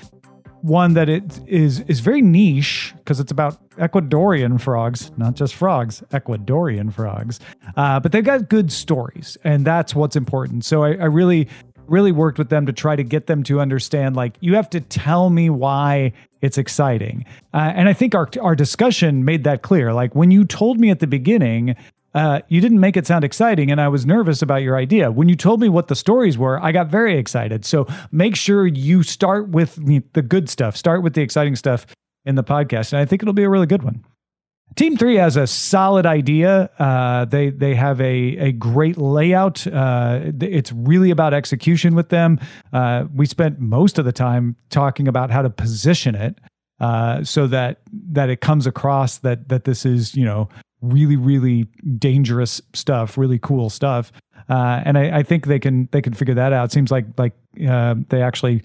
[0.65, 6.03] one that it is is very niche because it's about Ecuadorian frogs, not just frogs,
[6.11, 7.39] Ecuadorian frogs.
[7.77, 10.65] Uh, but they've got good stories, and that's what's important.
[10.65, 11.49] So I, I really,
[11.87, 14.17] really worked with them to try to get them to understand.
[14.17, 18.57] Like you have to tell me why it's exciting, uh, and I think our our
[18.57, 19.93] discussion made that clear.
[19.93, 21.77] Like when you told me at the beginning
[22.15, 25.11] uh, you didn't make it sound exciting, and I was nervous about your idea.
[25.11, 27.65] When you told me what the stories were, I got very excited.
[27.65, 29.75] So make sure you start with
[30.12, 31.87] the good stuff, start with the exciting stuff
[32.25, 34.05] in the podcast, and I think it'll be a really good one.
[34.77, 36.69] Team three has a solid idea.
[36.79, 39.65] Uh, they they have a a great layout.
[39.67, 42.41] Uh, it's really about execution with them.
[42.73, 46.39] Uh, we spent most of the time talking about how to position it
[46.81, 50.49] uh, so that that it comes across that that this is you know
[50.93, 51.64] really really
[51.99, 54.12] dangerous stuff really cool stuff.
[54.49, 56.70] Uh, and I, I, think they can they can figure that out.
[56.70, 57.32] Seems like like
[57.66, 58.62] uh, they actually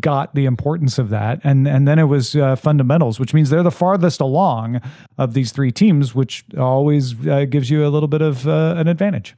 [0.00, 1.40] got the importance of that.
[1.44, 4.80] And and then it was uh, fundamentals which means they're the farthest along
[5.18, 8.88] of these three teams which always uh, gives you a little bit of uh, an
[8.88, 9.36] advantage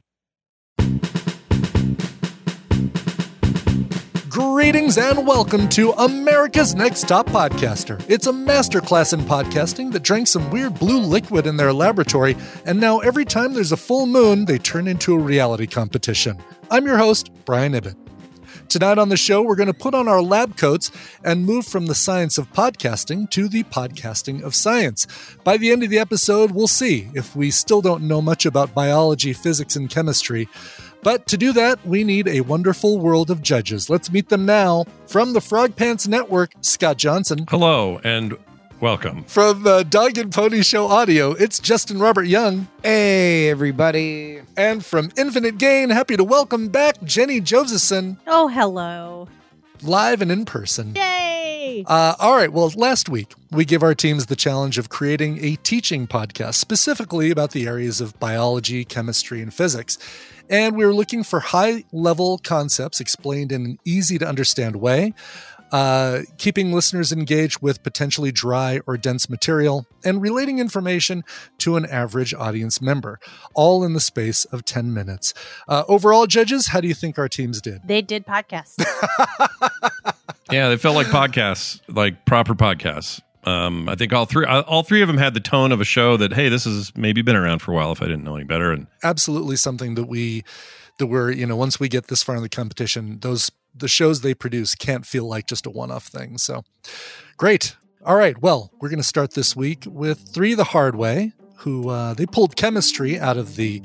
[4.53, 7.99] Greetings and welcome to America's Next Top Podcaster.
[8.07, 12.79] It's a masterclass in podcasting that drank some weird blue liquid in their laboratory, and
[12.79, 16.37] now every time there's a full moon, they turn into a reality competition.
[16.69, 17.97] I'm your host, Brian Ibbott.
[18.69, 20.91] Tonight on the show, we're going to put on our lab coats
[21.23, 25.07] and move from the science of podcasting to the podcasting of science.
[25.43, 28.75] By the end of the episode, we'll see if we still don't know much about
[28.75, 30.47] biology, physics, and chemistry.
[31.03, 33.89] But to do that, we need a wonderful world of judges.
[33.89, 34.85] Let's meet them now.
[35.05, 37.45] From the Frog Pants Network, Scott Johnson.
[37.49, 38.37] Hello, and
[38.79, 39.25] welcome.
[39.25, 42.69] From the Dog and Pony Show Audio, it's Justin Robert Young.
[42.83, 44.39] Hey, everybody.
[44.55, 48.17] And from Infinite Gain, happy to welcome back Jenny Josephson.
[48.25, 49.27] Oh, hello.
[49.81, 50.95] Live and in person.
[50.95, 51.83] Yay!
[51.85, 52.53] Uh, all right.
[52.53, 57.29] Well, last week we give our teams the challenge of creating a teaching podcast specifically
[57.29, 59.97] about the areas of biology, chemistry, and physics.
[60.49, 65.13] And we were looking for high level concepts explained in an easy to understand way
[65.73, 71.23] uh, keeping listeners engaged with potentially dry or dense material, and relating information
[71.57, 73.19] to an average audience member,
[73.55, 75.33] all in the space of 10 minutes.
[75.67, 77.81] Uh, overall, judges, how do you think our teams did?
[77.83, 78.75] They did podcasts.
[80.51, 83.22] yeah, they felt like podcasts, like proper podcasts.
[83.45, 85.85] Um, I think all three, uh, all three of them had the tone of a
[85.85, 87.91] show that, hey, this has maybe been around for a while.
[87.91, 90.43] If I didn't know any better, and absolutely something that we,
[90.99, 94.21] that we're, you know, once we get this far in the competition, those the shows
[94.21, 96.37] they produce can't feel like just a one-off thing.
[96.37, 96.63] So
[97.37, 97.75] great.
[98.05, 98.39] All right.
[98.41, 102.25] Well, we're going to start this week with three the hard way, who uh, they
[102.25, 103.81] pulled chemistry out of the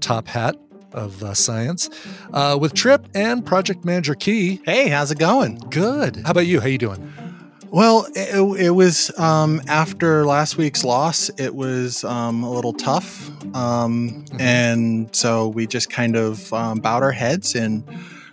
[0.00, 0.56] top hat
[0.92, 1.90] of uh, science
[2.32, 4.60] uh, with Trip and project manager Key.
[4.64, 5.56] Hey, how's it going?
[5.70, 6.16] Good.
[6.24, 6.60] How about you?
[6.60, 7.12] How you doing?
[7.70, 11.30] Well, it, it was um, after last week's loss.
[11.38, 14.40] It was um, a little tough, um, mm-hmm.
[14.40, 17.84] and so we just kind of um, bowed our heads and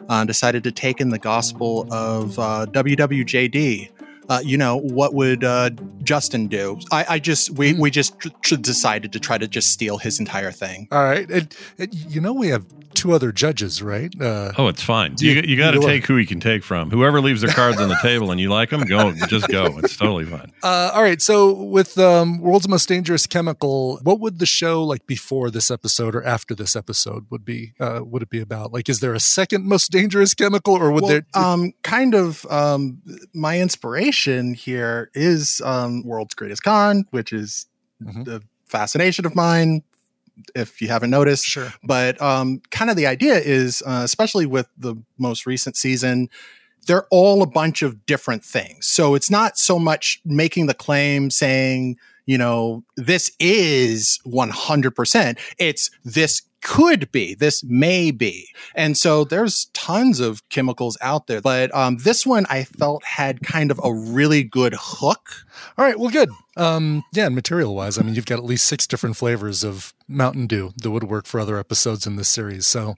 [0.10, 3.90] uh, decided to take in the gospel of uh, WWJD.
[4.30, 5.70] Uh, you know what would uh,
[6.04, 6.80] Justin do?
[6.92, 10.52] I, I just we we just tr- decided to try to just steal his entire
[10.52, 10.88] thing.
[10.92, 14.14] All right, and, and you know we have two other judges, right?
[14.20, 15.16] Uh, oh, it's fine.
[15.20, 16.90] You, you got to take who you can take from.
[16.90, 19.14] Whoever leaves their cards on the table and you like them, go.
[19.28, 19.78] Just go.
[19.80, 20.52] It's totally fine.
[20.64, 21.22] Uh, all right.
[21.22, 26.16] So with um, World's Most Dangerous Chemical, what would the show like before this episode
[26.16, 27.74] or after this episode would be?
[27.82, 28.72] Uh, would it be about?
[28.72, 31.26] Like, is there a second most dangerous chemical, or would well, there?
[31.34, 32.46] Um, kind of.
[32.50, 33.02] Um,
[33.34, 37.66] my inspiration here is um, World's Greatest Con, which is
[38.02, 38.24] mm-hmm.
[38.24, 39.84] the fascination of mine
[40.56, 41.46] if you haven't noticed.
[41.46, 41.74] Sure.
[41.84, 46.30] But um, kind of the idea is, uh, especially with the most recent season,
[46.88, 48.88] they're all a bunch of different things.
[48.88, 55.40] So it's not so much making the claim saying, you know, this is 100%.
[55.58, 58.48] It's this could be, this may be.
[58.74, 61.42] And so there's tons of chemicals out there.
[61.42, 65.30] But um, this one I felt had kind of a really good hook.
[65.78, 66.30] All right, well, good.
[66.56, 69.94] Um, yeah, and material wise, I mean, you've got at least six different flavors of
[70.08, 72.68] Mountain Dew that would work for other episodes in this series.
[72.68, 72.96] So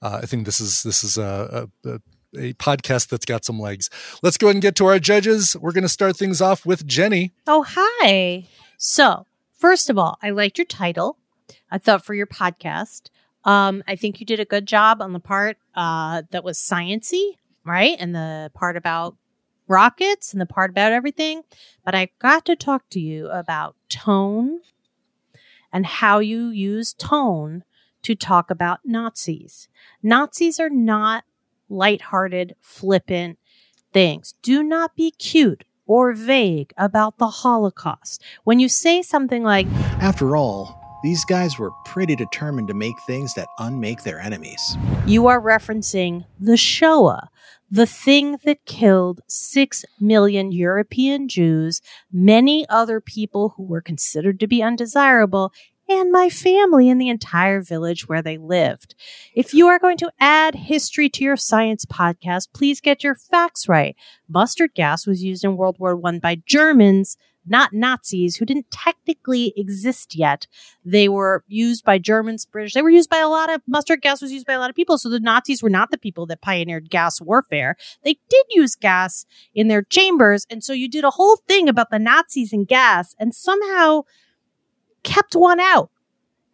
[0.00, 2.00] uh, I think this is this is a, a,
[2.36, 3.90] a podcast that's got some legs.
[4.22, 5.56] Let's go ahead and get to our judges.
[5.56, 7.32] We're going to start things off with Jenny.
[7.46, 8.46] Oh, hi.
[8.78, 9.26] So,
[9.58, 11.18] first of all, I liked your title.
[11.70, 13.08] I thought for your podcast.
[13.44, 17.36] Um, I think you did a good job on the part uh, that was sciency,
[17.64, 17.96] right?
[17.98, 19.16] And the part about
[19.72, 21.42] rockets and the part about everything.
[21.84, 24.60] But I've got to talk to you about tone
[25.72, 27.64] and how you use tone
[28.02, 29.68] to talk about Nazis.
[30.02, 31.24] Nazis are not
[31.68, 33.38] lighthearted, flippant
[33.92, 34.34] things.
[34.42, 38.22] Do not be cute or vague about the Holocaust.
[38.44, 39.66] When you say something like,
[40.00, 44.76] After all, these guys were pretty determined to make things that unmake their enemies.
[45.06, 47.28] You are referencing the Shoah,
[47.70, 51.80] the thing that killed six million European Jews,
[52.12, 55.52] many other people who were considered to be undesirable,
[55.88, 58.94] and my family in the entire village where they lived.
[59.34, 63.68] If you are going to add history to your science podcast, please get your facts
[63.68, 63.96] right.
[64.28, 67.16] Mustard gas was used in World War I by Germans
[67.46, 70.46] not Nazis who didn't technically exist yet.
[70.84, 72.74] They were used by Germans, British.
[72.74, 74.76] They were used by a lot of mustard gas was used by a lot of
[74.76, 74.98] people.
[74.98, 77.76] So the Nazis were not the people that pioneered gas warfare.
[78.04, 80.46] They did use gas in their chambers.
[80.50, 84.02] And so you did a whole thing about the Nazis and gas and somehow
[85.02, 85.90] kept one out.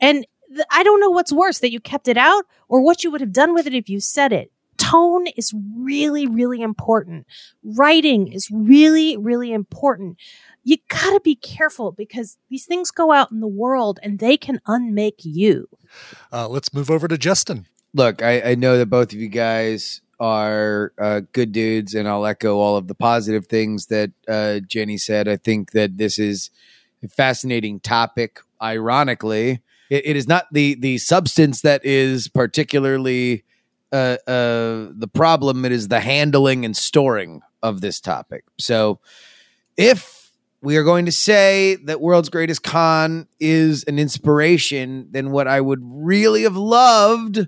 [0.00, 0.26] And
[0.70, 3.32] I don't know what's worse that you kept it out or what you would have
[3.32, 7.26] done with it if you said it tone is really, really important.
[7.62, 10.16] Writing is really, really important
[10.68, 14.60] you gotta be careful because these things go out in the world and they can
[14.66, 15.66] unmake you.
[16.30, 17.66] Uh, let's move over to Justin.
[17.94, 22.26] Look, I, I know that both of you guys are uh, good dudes, and I'll
[22.26, 25.26] echo all of the positive things that uh, Jenny said.
[25.26, 26.50] I think that this is
[27.02, 28.40] a fascinating topic.
[28.60, 33.44] Ironically, it, it is not the the substance that is particularly
[33.92, 38.44] uh, uh, the problem; it is the handling and storing of this topic.
[38.58, 39.00] So,
[39.76, 40.30] if
[40.60, 45.60] we are going to say that World's Greatest Con is an inspiration, then what I
[45.60, 47.46] would really have loved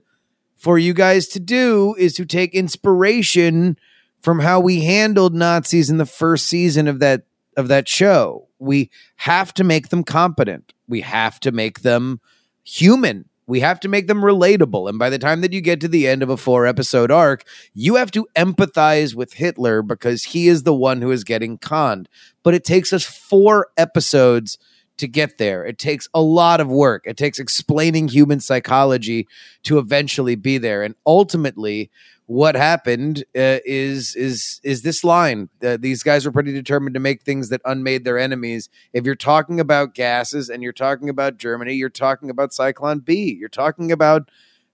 [0.56, 3.76] for you guys to do is to take inspiration
[4.22, 7.22] from how we handled Nazis in the first season of that
[7.56, 8.48] of that show.
[8.58, 10.74] We have to make them competent.
[10.86, 12.20] We have to make them
[12.62, 13.29] human.
[13.50, 14.88] We have to make them relatable.
[14.88, 17.44] And by the time that you get to the end of a four episode arc,
[17.74, 22.08] you have to empathize with Hitler because he is the one who is getting conned.
[22.44, 24.56] But it takes us four episodes
[24.98, 25.64] to get there.
[25.64, 27.02] It takes a lot of work.
[27.06, 29.26] It takes explaining human psychology
[29.64, 30.84] to eventually be there.
[30.84, 31.90] And ultimately,
[32.30, 35.48] what happened uh, is is is this line.
[35.64, 38.68] Uh, these guys were pretty determined to make things that unmade their enemies.
[38.92, 43.36] If you're talking about gases and you're talking about Germany, you're talking about Zyklon B.
[43.36, 44.30] You're talking about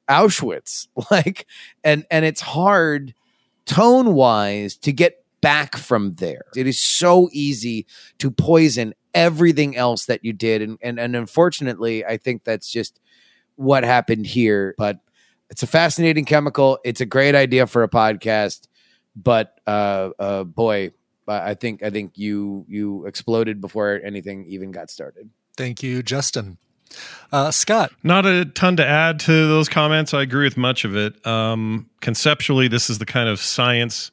[0.07, 0.89] Auschwitz.
[1.11, 1.47] Like,
[1.83, 3.15] and and it's hard
[3.65, 6.45] tone wise to get back from there.
[6.55, 7.87] It is so easy
[8.19, 13.01] to poison everything else that you did, and and and unfortunately, I think that's just
[13.55, 14.75] what happened here.
[14.77, 15.01] But
[15.51, 16.79] it's a fascinating chemical.
[16.85, 18.69] It's a great idea for a podcast,
[19.15, 20.93] but uh, uh, boy,
[21.29, 25.31] I think I think you you exploded before anything even got started.
[25.57, 26.59] Thank you, Justin.
[27.33, 30.15] Uh, Scott, not a ton to add to those comments.
[30.15, 31.25] I agree with much of it.
[31.27, 34.13] Um, conceptually, this is the kind of science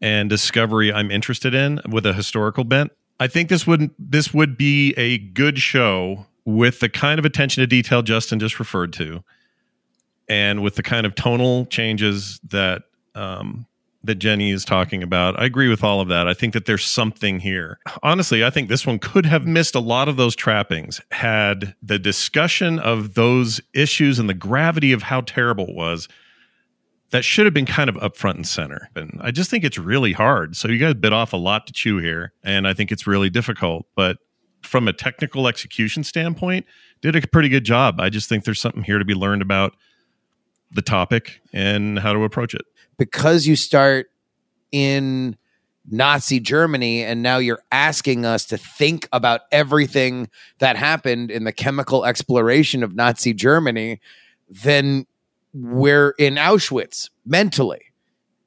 [0.00, 2.92] and discovery I'm interested in with a historical bent.
[3.20, 7.60] I think this would this would be a good show with the kind of attention
[7.60, 9.22] to detail Justin just referred to
[10.28, 12.82] and with the kind of tonal changes that
[13.14, 13.66] um,
[14.04, 16.26] that Jenny is talking about, I agree with all of that.
[16.26, 17.78] I think that there's something here.
[18.02, 21.98] Honestly, I think this one could have missed a lot of those trappings had the
[21.98, 26.08] discussion of those issues and the gravity of how terrible it was.
[27.10, 28.88] That should have been kind of up front and center.
[28.96, 30.56] And I just think it's really hard.
[30.56, 32.32] So you guys bit off a lot to chew here.
[32.42, 33.86] And I think it's really difficult.
[33.94, 34.16] But
[34.62, 36.64] from a technical execution standpoint,
[37.02, 38.00] did a pretty good job.
[38.00, 39.74] I just think there's something here to be learned about
[40.72, 42.62] the topic and how to approach it.
[42.98, 44.10] Because you start
[44.70, 45.36] in
[45.90, 51.52] Nazi Germany and now you're asking us to think about everything that happened in the
[51.52, 54.00] chemical exploration of Nazi Germany,
[54.48, 55.06] then
[55.52, 57.80] we're in Auschwitz mentally.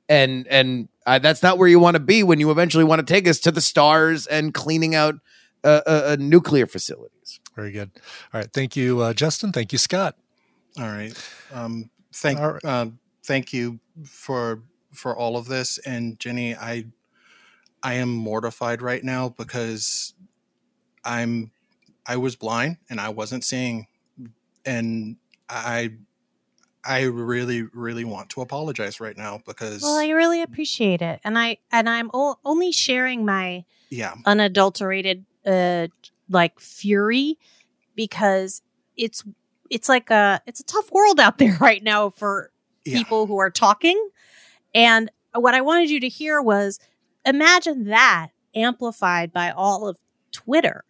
[0.07, 3.13] And and uh, that's not where you want to be when you eventually want to
[3.13, 5.15] take us to the stars and cleaning out
[5.63, 7.39] uh, uh, uh nuclear facilities.
[7.55, 7.91] Very good.
[8.33, 8.51] All right.
[8.51, 9.51] Thank you, uh, Justin.
[9.51, 10.15] Thank you, Scott.
[10.77, 11.13] All right.
[11.53, 12.65] Um, thank right.
[12.65, 12.87] uh,
[13.23, 14.63] thank you for
[14.93, 16.85] for all of this and jenny i
[17.83, 20.13] i am mortified right now because
[21.03, 21.51] i'm
[22.07, 23.87] i was blind and i wasn't seeing
[24.65, 25.17] and
[25.49, 25.91] i
[26.85, 31.37] i really really want to apologize right now because well i really appreciate it and
[31.37, 35.87] i and i'm o- only sharing my yeah unadulterated uh
[36.29, 37.37] like fury
[37.95, 38.61] because
[38.95, 39.23] it's
[39.69, 42.51] it's like a it's a tough world out there right now for
[42.83, 42.97] yeah.
[42.97, 44.09] people who are talking.
[44.73, 46.79] And what I wanted you to hear was
[47.25, 49.97] imagine that amplified by all of
[50.31, 50.83] Twitter,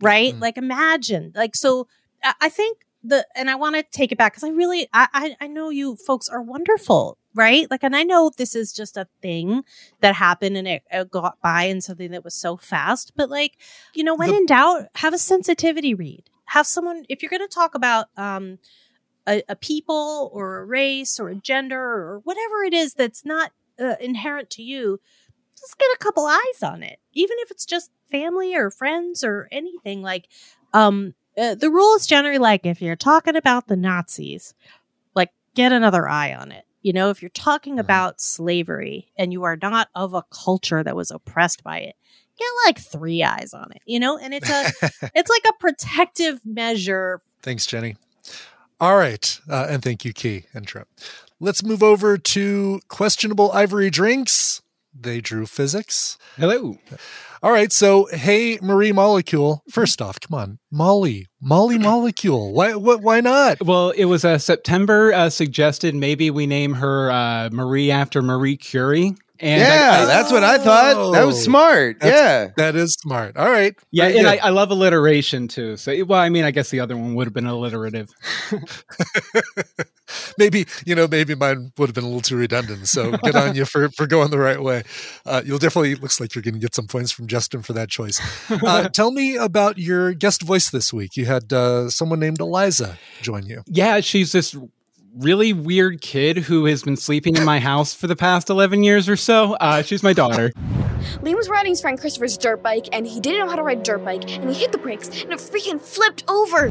[0.00, 0.32] right?
[0.32, 0.42] Mm-hmm.
[0.42, 1.88] Like imagine, like so.
[2.22, 5.36] I think the and I want to take it back because I really I, I
[5.42, 7.70] I know you folks are wonderful, right?
[7.70, 9.64] Like, and I know this is just a thing
[10.00, 13.56] that happened and it, it got by and something that was so fast, but like,
[13.94, 17.46] you know, when the, in doubt, have a sensitivity read have someone if you're going
[17.46, 18.58] to talk about um,
[19.28, 23.52] a, a, people or a race or a gender or whatever it is that's not
[23.78, 24.98] uh, inherent to you
[25.56, 29.48] just get a couple eyes on it even if it's just family or friends or
[29.52, 30.28] anything like
[30.72, 34.52] um, uh, the rule is generally like if you're talking about the nazis
[35.14, 37.80] like get another eye on it you know if you're talking mm-hmm.
[37.80, 41.94] about slavery and you are not of a culture that was oppressed by it
[42.40, 44.18] get like three eyes on it, you know?
[44.18, 44.72] And it's a
[45.14, 47.22] it's like a protective measure.
[47.42, 47.96] Thanks, Jenny.
[48.80, 49.40] All right.
[49.48, 50.88] Uh, and thank you, Key and Trip.
[51.38, 54.62] Let's move over to questionable ivory drinks.
[54.98, 56.18] They drew physics.
[56.36, 56.76] Hello.
[57.42, 57.72] All right.
[57.72, 59.62] So, hey, Marie Molecule.
[59.70, 62.52] First off, come on, Molly, Molly Molecule.
[62.52, 62.72] Why?
[62.72, 63.62] Wh- why not?
[63.64, 65.94] Well, it was a uh, September uh, suggested.
[65.94, 69.14] Maybe we name her uh, Marie after Marie Curie.
[69.40, 71.12] And yeah, I, I, that's what I thought.
[71.12, 71.42] That was oh.
[71.42, 71.96] smart.
[72.02, 73.36] yeah, that is smart.
[73.38, 73.74] All right.
[73.90, 75.78] Yeah, Very and I, I, love alliteration too.
[75.78, 78.10] So, well, I mean, I guess the other one would have been alliterative.
[80.38, 82.88] maybe you know, maybe mine would have been a little too redundant.
[82.88, 84.82] So, good on you for for going the right way.
[85.24, 87.88] Uh, you'll definitely looks like you're going to get some points from Justin for that
[87.88, 88.20] choice.
[88.50, 91.16] Uh, tell me about your guest voice this week.
[91.16, 93.62] You had uh, someone named Eliza join you.
[93.66, 94.56] Yeah, she's this
[95.16, 99.08] really weird kid who has been sleeping in my house for the past 11 years
[99.08, 99.54] or so.
[99.54, 100.50] Uh, she's my daughter.
[101.22, 103.78] Liam was riding his friend Christopher's dirt bike, and he didn't know how to ride
[103.78, 106.70] a dirt bike, and he hit the brakes, and it freaking flipped over.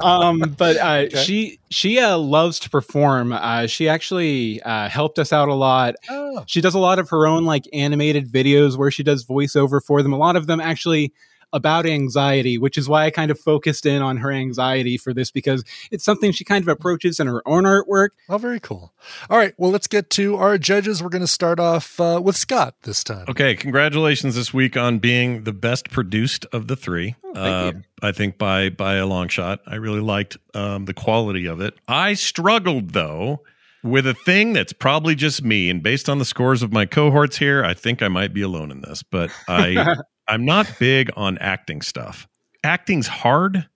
[0.00, 5.32] um but uh she she uh loves to perform uh she actually uh helped us
[5.32, 6.42] out a lot Oh.
[6.48, 10.02] she does a lot of her own like animated videos where she does voiceover for
[10.02, 11.12] them a lot of them actually
[11.54, 15.30] about anxiety which is why i kind of focused in on her anxiety for this
[15.30, 18.92] because it's something she kind of approaches in her own artwork Oh, very cool.
[19.30, 19.54] All right.
[19.58, 21.02] Well, let's get to our judges.
[21.02, 23.26] We're going to start off uh, with Scott this time.
[23.28, 27.16] Okay, congratulations this week on being the best produced of the three.
[27.34, 29.60] uh, I think by by a long shot.
[29.66, 31.74] I really liked um, the quality of it.
[31.86, 33.40] I struggled though
[33.82, 37.36] with a thing that's probably just me, and based on the scores of my cohorts
[37.36, 39.02] here, I think I might be alone in this.
[39.02, 39.96] But I
[40.28, 42.26] I'm not big on acting stuff.
[42.62, 43.68] Acting's hard,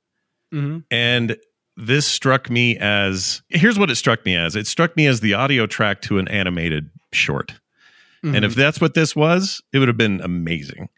[0.53, 0.85] Mhm.
[0.91, 1.37] and
[1.77, 4.57] this struck me as here's what it struck me as.
[4.57, 7.55] It struck me as the audio track to an animated short.
[8.25, 10.89] And if that's what this was, it would have been amazing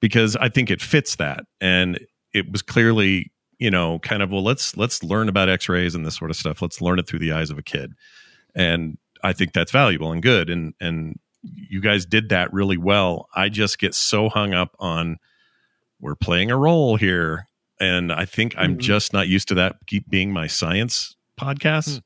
[0.00, 1.44] because I think it fits that.
[1.60, 2.00] And
[2.32, 3.30] it was clearly,
[3.60, 6.60] you know, kind of, well, let's let's learn about x-rays and this sort of stuff.
[6.60, 7.92] Let's learn it through the eyes of a kid.
[8.56, 10.50] And I think that's valuable and good.
[10.50, 13.28] And and you guys did that really well.
[13.34, 15.18] I just get so hung up on
[16.00, 17.48] we're playing a role here.
[17.80, 18.80] And I think I'm Mhm.
[18.80, 22.00] just not used to that keep being my science podcast.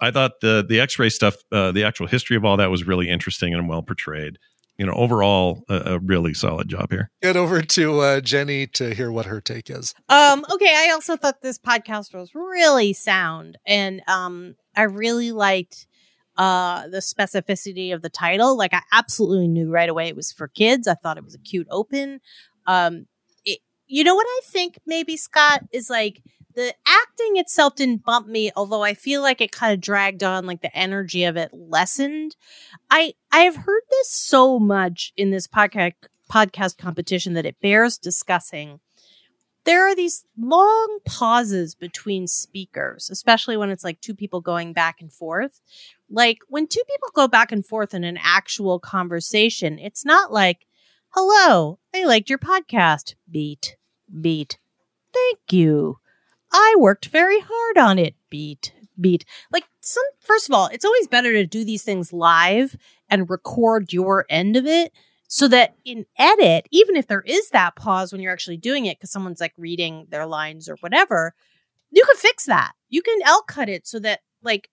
[0.00, 3.08] I thought the the X-ray stuff, uh, the actual history of all that was really
[3.08, 4.38] interesting and well portrayed.
[4.78, 7.10] You know, overall, a, a really solid job here.
[7.22, 9.94] Get over to uh, Jenny to hear what her take is.
[10.08, 15.86] Um, okay, I also thought this podcast was really sound and um I really liked
[16.40, 18.56] uh the specificity of the title.
[18.56, 20.88] Like I absolutely knew right away it was for kids.
[20.88, 22.20] I thought it was a cute open.
[22.66, 23.06] Um
[23.44, 26.22] it, you know what I think maybe Scott is like
[26.54, 30.46] the acting itself didn't bump me, although I feel like it kind of dragged on,
[30.46, 32.36] like the energy of it lessened.
[32.90, 35.92] I I have heard this so much in this podcast
[36.32, 38.80] podcast competition that it bears discussing
[39.70, 45.00] there are these long pauses between speakers, especially when it's like two people going back
[45.00, 45.60] and forth.
[46.10, 50.66] Like when two people go back and forth in an actual conversation, it's not like,
[51.10, 53.14] hello, I liked your podcast.
[53.30, 53.76] Beat,
[54.20, 54.58] beat.
[55.14, 55.98] Thank you.
[56.52, 58.16] I worked very hard on it.
[58.28, 59.24] Beat, beat.
[59.52, 62.76] Like some, first of all, it's always better to do these things live
[63.08, 64.92] and record your end of it
[65.32, 68.98] so that in edit, even if there is that pause when you're actually doing it,
[68.98, 71.34] because someone's like reading their lines or whatever,
[71.92, 72.72] you can fix that.
[72.88, 74.70] You can L cut it so that like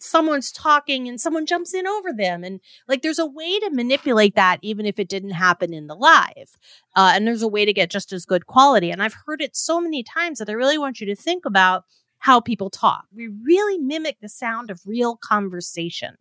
[0.00, 2.42] someone's talking and someone jumps in over them.
[2.42, 5.94] And like there's a way to manipulate that even if it didn't happen in the
[5.94, 6.56] live.
[6.96, 8.90] Uh, and there's a way to get just as good quality.
[8.90, 11.84] And I've heard it so many times that I really want you to think about
[12.18, 13.04] how people talk.
[13.14, 16.16] We really mimic the sound of real conversation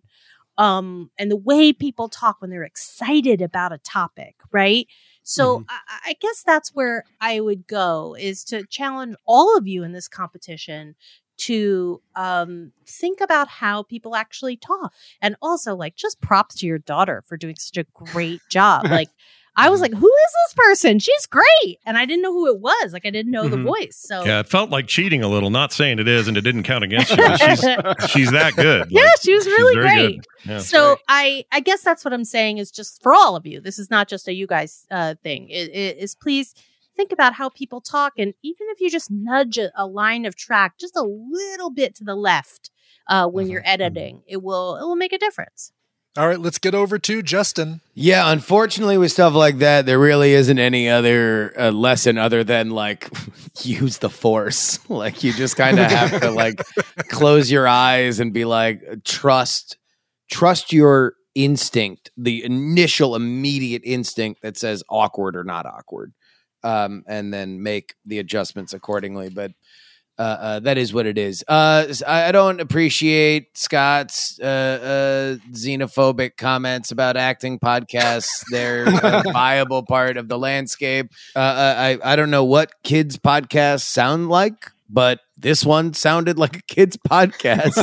[0.58, 4.88] um and the way people talk when they're excited about a topic right?
[5.24, 9.84] So I, I guess that's where i would go is to challenge all of you
[9.84, 10.96] in this competition
[11.38, 14.94] to um think about how people actually talk.
[15.22, 18.86] And also like just props to your daughter for doing such a great job.
[18.92, 19.10] Like
[19.56, 22.60] i was like who is this person she's great and i didn't know who it
[22.60, 23.64] was like i didn't know the Mhm.
[23.64, 25.50] voice so Yeah, it felt like cheating a little.
[25.50, 27.38] Not saying it is, and it didn't count against you.
[27.38, 27.60] she's
[28.12, 28.88] she's that good.
[28.90, 30.20] yeah, she was really great.
[30.46, 30.60] Yeah.
[30.60, 33.60] so I I guess that's what I'm saying is just for all of you.
[33.62, 35.50] This is not just a you guys uh, thing.
[35.50, 36.54] It, it is please
[36.96, 40.36] think about how people talk, and even if you just nudge a, a line of
[40.36, 42.70] track just a little bit to the left
[43.08, 45.72] uh, when you're editing, it will it will make a difference.
[46.18, 47.80] All right, let's get over to Justin.
[47.94, 52.72] Yeah, unfortunately, with stuff like that, there really isn't any other uh, lesson other than
[52.72, 53.10] like
[53.64, 54.80] use the force.
[54.90, 56.62] Like you just kind of have to like
[57.10, 59.78] close your eyes and be like trust,
[60.30, 66.14] trust your instinct, the initial immediate instinct that says awkward or not awkward,
[66.62, 69.30] um, and then make the adjustments accordingly.
[69.30, 69.54] But
[70.22, 71.44] uh, uh, that is what it is.
[71.48, 78.44] Uh, s- I, I don't appreciate Scott's uh, uh, xenophobic comments about acting podcasts.
[78.52, 81.12] They're a viable part of the landscape.
[81.36, 86.38] Uh, uh, I I don't know what kids podcasts sound like, but this one sounded
[86.38, 87.82] like a kids podcast,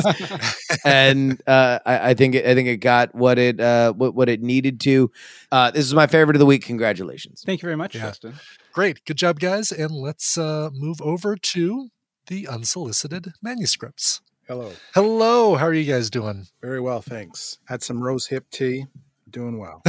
[0.85, 4.29] and uh, I, I think it, I think it got what it uh, what what
[4.29, 5.11] it needed to.
[5.51, 6.63] Uh, this is my favorite of the week.
[6.65, 7.43] Congratulations!
[7.45, 8.35] Thank you very much, Justin.
[8.71, 9.03] Great.
[9.05, 9.71] Good job, guys.
[9.71, 11.89] And let's uh, move over to
[12.29, 14.21] the unsolicited manuscripts.
[14.47, 14.71] Hello.
[14.93, 15.55] Hello.
[15.55, 16.47] How are you guys doing?
[16.61, 17.57] Very well, thanks.
[17.65, 18.85] Had some rose hip tea.
[19.29, 19.83] Doing well.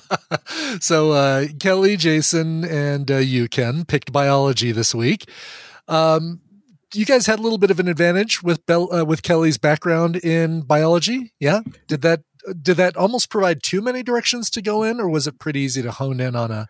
[0.80, 5.28] so uh, Kelly, Jason, and uh, you, Ken, picked biology this week.
[5.86, 6.40] Um,
[6.94, 10.16] you guys had a little bit of an advantage with Bell, uh, with Kelly's background
[10.16, 11.34] in biology.
[11.38, 12.22] Yeah, did that
[12.62, 15.82] did that almost provide too many directions to go in, or was it pretty easy
[15.82, 16.68] to hone in on a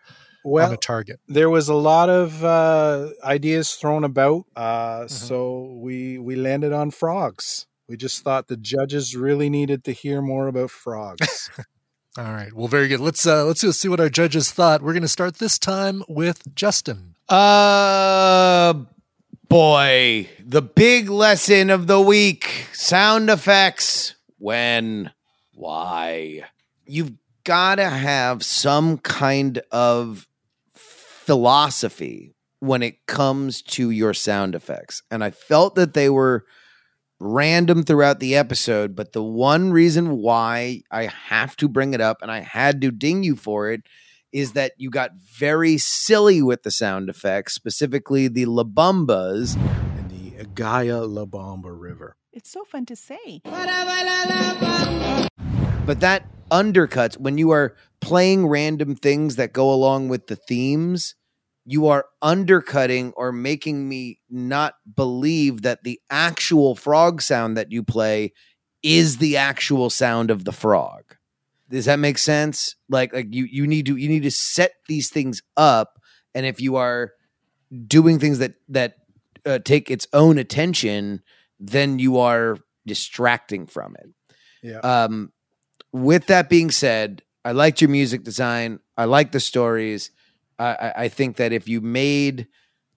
[0.49, 1.19] well, on a target?
[1.27, 5.07] There was a lot of uh, ideas thrown about, uh, Mm-hmm.
[5.07, 7.67] so we we landed on frogs.
[7.87, 11.49] We just thought the judges really needed to hear more about frogs.
[12.17, 12.51] All right.
[12.53, 12.99] Well, very good.
[12.99, 14.81] Let's uh let's see what our judges thought.
[14.81, 17.15] We're going to start this time with Justin.
[17.29, 18.73] Uh,
[19.47, 24.15] boy, the big lesson of the week sound effects.
[24.37, 25.11] When,
[25.53, 26.43] why?
[26.85, 30.27] You've got to have some kind of
[31.29, 35.03] philosophy when it comes to your sound effects.
[35.11, 36.43] And I felt that they were
[37.19, 42.23] random throughout the episode, but the one reason why I have to bring it up
[42.23, 43.81] and I had to ding you for it
[44.31, 49.55] is that you got very silly with the sound effects, specifically the Labumbas
[49.99, 52.15] and the Gaia Labamba River.
[52.33, 53.41] It's so fun to say.
[55.85, 61.13] But that undercuts when you are playing random things that go along with the themes,
[61.71, 67.83] you are undercutting or making me not believe that the actual frog sound that you
[67.83, 68.33] play
[68.81, 71.15] is the actual sound of the frog.
[71.69, 72.75] Does that make sense?
[72.89, 75.99] Like like you you need to you need to set these things up
[76.33, 77.11] and if you are
[77.87, 78.95] doing things that that
[79.45, 81.21] uh, take its own attention,
[81.59, 82.57] then you are
[82.87, 84.09] distracting from it.
[84.63, 84.79] Yeah.
[84.79, 85.31] Um,
[85.91, 88.79] with that being said, I liked your music design.
[88.97, 90.11] I like the stories.
[90.59, 92.47] I, I, I think that if you made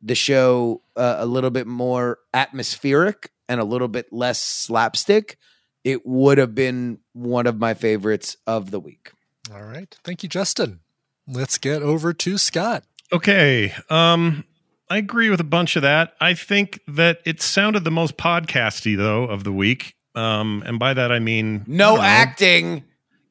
[0.03, 5.39] the show uh, a little bit more atmospheric and a little bit less slapstick,
[5.85, 9.13] it would have been one of my favorites of the week.
[9.53, 9.97] All right.
[10.05, 10.81] Thank you, Justin.
[11.27, 12.85] Let's get over to Scott.
[13.13, 13.75] Okay.
[13.91, 14.45] Um,
[14.91, 16.15] I agree with a bunch of that.
[16.21, 19.95] I think that it sounded the most podcasty though of the week.
[20.15, 22.85] Um, and by that I mean No I don't know, acting.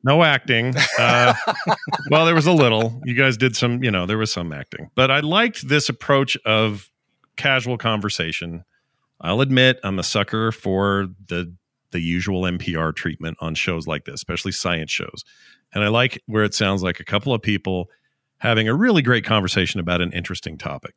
[0.03, 0.73] No acting.
[0.97, 1.33] Uh,
[2.09, 3.01] well, there was a little.
[3.05, 4.89] You guys did some, you know, there was some acting.
[4.95, 6.89] But I liked this approach of
[7.35, 8.63] casual conversation.
[9.19, 11.53] I'll admit I'm a sucker for the
[11.91, 15.23] the usual NPR treatment on shows like this, especially science shows.
[15.73, 17.89] And I like where it sounds like a couple of people
[18.37, 20.95] having a really great conversation about an interesting topic.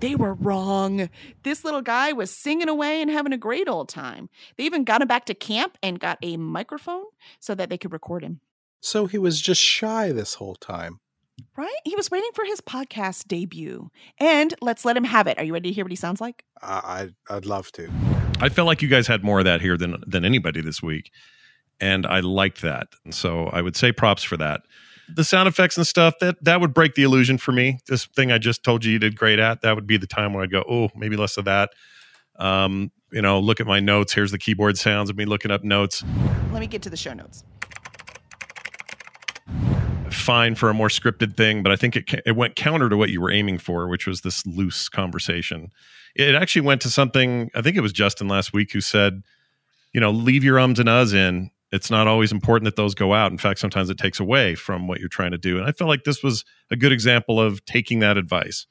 [0.00, 1.08] They were wrong.
[1.42, 4.28] This little guy was singing away and having a great old time.
[4.56, 7.04] They even got him back to camp and got a microphone
[7.40, 8.40] so that they could record him.
[8.80, 11.00] so he was just shy this whole time.
[11.56, 11.74] Right?
[11.84, 13.90] He was waiting for his podcast debut.
[14.18, 15.38] And let's let him have it.
[15.38, 16.44] Are you ready to hear what he sounds like?
[16.62, 17.90] I, I I'd love to.
[18.40, 21.10] I felt like you guys had more of that here than than anybody this week,
[21.80, 22.88] and I liked that.
[23.04, 24.62] And so I would say props for that.
[25.14, 27.78] The sound effects and stuff that that would break the illusion for me.
[27.86, 29.62] This thing I just told you you did great at.
[29.62, 31.70] That would be the time where I'd go, oh, maybe less of that.
[32.38, 34.12] Um, you know, look at my notes.
[34.12, 36.04] Here's the keyboard sounds of me looking up notes.
[36.52, 37.44] Let me get to the show notes.
[40.10, 43.10] Fine for a more scripted thing, but I think it it went counter to what
[43.10, 45.70] you were aiming for, which was this loose conversation.
[46.14, 47.50] It actually went to something.
[47.54, 49.22] I think it was Justin last week who said,
[49.92, 51.50] you know, leave your ums and uhs in.
[51.76, 53.30] It's not always important that those go out.
[53.30, 55.58] In fact, sometimes it takes away from what you're trying to do.
[55.58, 58.66] And I felt like this was a good example of taking that advice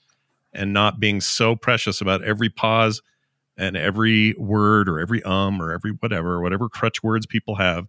[0.52, 3.02] and not being so precious about every pause
[3.58, 7.88] and every word or every um or every whatever, whatever crutch words people have.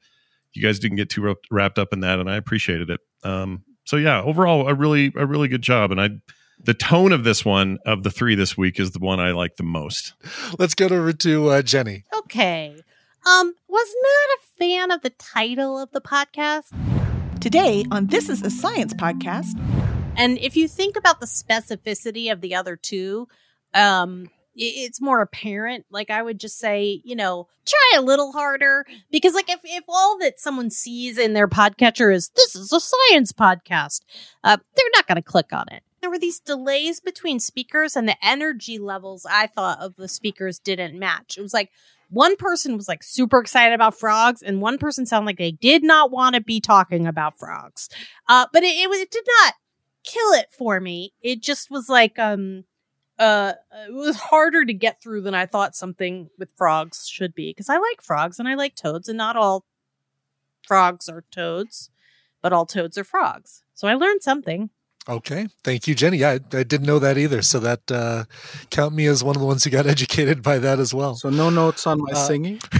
[0.52, 3.00] You guys didn't get too wrapped up in that, and I appreciated it.
[3.24, 5.90] Um, so yeah, overall, a really a really good job.
[5.92, 6.10] And I,
[6.58, 9.56] the tone of this one of the three this week is the one I like
[9.56, 10.14] the most.
[10.58, 12.04] Let's get over to uh, Jenny.
[12.20, 12.76] Okay.
[13.26, 16.70] Um, was not a fan of the title of the podcast.
[17.40, 19.58] Today on This is a Science podcast.
[20.16, 23.26] And if you think about the specificity of the other two,
[23.74, 25.86] um, it's more apparent.
[25.90, 29.82] Like I would just say, you know, try a little harder because, like, if if
[29.88, 34.02] all that someone sees in their podcatcher is this is a science podcast,
[34.44, 35.82] uh, they're not going to click on it.
[36.00, 40.60] There were these delays between speakers, and the energy levels I thought of the speakers
[40.60, 41.36] didn't match.
[41.36, 41.70] It was like
[42.08, 45.82] one person was like super excited about frogs, and one person sounded like they did
[45.82, 47.88] not want to be talking about frogs.
[48.28, 49.54] Uh, but it, it it did not
[50.04, 51.12] kill it for me.
[51.20, 52.64] It just was like um
[53.18, 53.54] uh
[53.88, 57.68] it was harder to get through than I thought something with frogs should be because
[57.68, 59.64] I like frogs and I like toads and not all
[60.66, 61.90] frogs are toads,
[62.42, 63.62] but all toads are frogs.
[63.74, 64.70] So I learned something.
[65.08, 66.24] Okay, thank you, Jenny.
[66.24, 68.24] I, I didn't know that either, so that uh,
[68.70, 71.14] count me as one of the ones who got educated by that as well.
[71.14, 72.58] So no notes on my Uh, singing.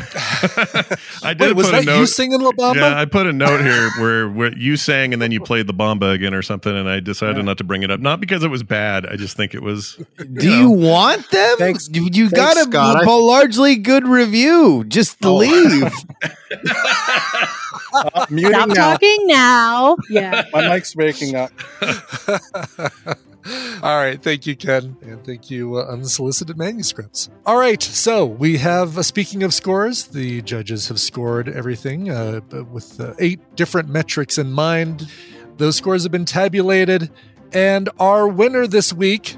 [1.23, 2.01] I did Wait, was put that a note.
[2.01, 2.74] you singing La Bamba?
[2.77, 5.73] Yeah, I put a note here where, where you sang and then you played the
[5.74, 8.01] Bamba again or something, and I decided not to bring it up.
[8.01, 9.07] Not because it was bad.
[9.07, 9.97] I just think it was.
[10.19, 11.57] Do you want them?
[11.59, 12.97] Thanks- you you thanks, got a Scott.
[12.97, 14.85] I- b- largely good review.
[14.89, 15.36] Just Oh.
[15.36, 15.93] leave.
[17.94, 18.74] Uh, muting Stop now.
[18.74, 19.97] talking now.
[20.11, 20.44] Yeah.
[20.53, 21.53] My mic's breaking up.
[23.81, 27.31] All right, thank you, Ken, and thank you, uh, unsolicited manuscripts.
[27.44, 28.98] All right, so we have.
[28.98, 32.40] Uh, speaking of scores, the judges have scored everything uh,
[32.73, 35.09] with uh, eight different metrics in mind.
[35.59, 37.09] Those scores have been tabulated,
[37.53, 39.36] and our winner this week.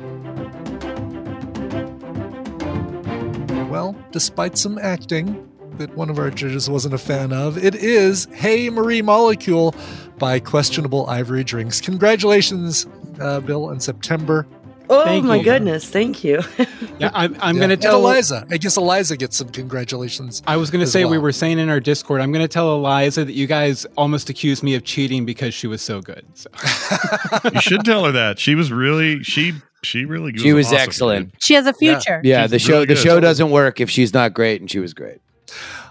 [3.68, 5.47] Well, despite some acting
[5.78, 9.74] that one of our judges wasn't a fan of, it is Hey Marie Molecule
[10.18, 11.80] by Questionable Ivory Drinks.
[11.80, 12.86] Congratulations,
[13.20, 14.46] uh, Bill, in September.
[14.90, 15.44] Oh Thank my you.
[15.44, 16.40] goodness, thank you.
[16.98, 17.60] Yeah, I'm, I'm Yeah.
[17.60, 18.44] going to And tell Eliza.
[18.50, 20.42] I guess Eliza gets some congratulations.
[20.48, 22.20] I was going to as say we were saying in our Discord.
[22.20, 25.68] I'm going to tell Eliza that you guys almost accused me of cheating because she
[25.68, 26.26] was so good.
[26.34, 26.50] So.
[27.54, 29.52] You should tell her that she was really she
[29.84, 31.32] she really She was awesome, excellent.
[31.34, 31.42] dude.
[31.44, 32.20] She has a future.
[32.24, 34.80] Yeah, She's the show really the show doesn't work if she's not great, and she
[34.80, 35.20] was great.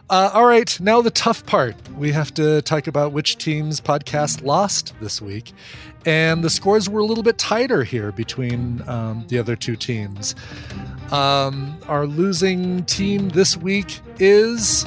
[0.10, 1.76] Uh, all right, now the tough part.
[1.98, 5.52] We have to talk about which team's podcast lost this week.
[6.06, 10.34] And the scores were a little bit tighter here between um, the other two teams.
[11.12, 14.84] Um, our losing team this week is.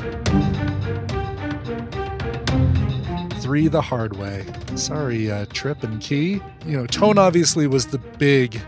[3.42, 4.46] Three the hard way.
[4.74, 6.40] Sorry, uh, Trip and Key.
[6.64, 8.58] You know, tone obviously was the big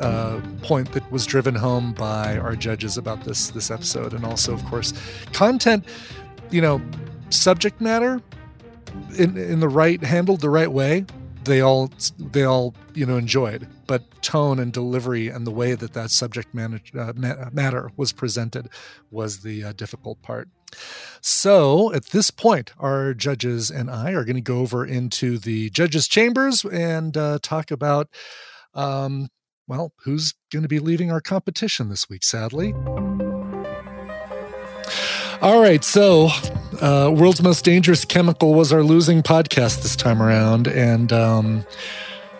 [0.00, 4.52] uh, point that was driven home by our judges about this this episode, and also,
[4.52, 4.92] of course,
[5.32, 5.84] content.
[6.50, 6.82] You know,
[7.30, 8.20] subject matter
[9.18, 11.04] in in the right handled the right way.
[11.44, 15.92] They all they all you know enjoyed, but tone and delivery and the way that
[15.94, 18.68] that subject manage, uh, ma- matter was presented
[19.10, 20.48] was the uh, difficult part.
[21.20, 25.70] So at this point, our judges and I are going to go over into the
[25.70, 28.08] judges' chambers and uh, talk about,
[28.74, 29.28] um,
[29.66, 32.74] well, who's going to be leaving our competition this week, sadly.
[35.40, 36.28] All right, so
[36.80, 40.68] uh, World's Most Dangerous Chemical was our losing podcast this time around.
[40.68, 41.66] And um,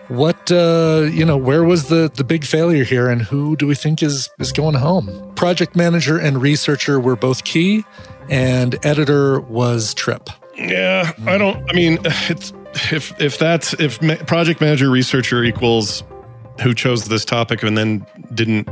[0.07, 3.75] what, uh, you know, where was the, the big failure here and who do we
[3.75, 5.33] think is, is going home?
[5.35, 7.83] Project manager and researcher were both key,
[8.29, 10.29] and editor was Trip.
[10.55, 11.69] Yeah, I don't.
[11.69, 12.53] I mean, it's
[12.91, 16.03] if if that's if project manager researcher equals
[16.61, 18.67] who chose this topic and then didn't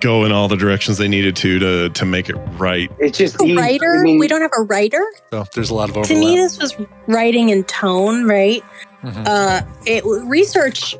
[0.00, 2.90] go in all the directions they needed to to to make it right.
[2.98, 4.02] It's just A writer?
[4.04, 5.04] we don't have a writer?
[5.30, 6.74] So there's a lot of To me, this was
[7.06, 8.62] writing and tone, right?
[9.02, 9.26] Mhm.
[9.26, 10.96] Uh, it research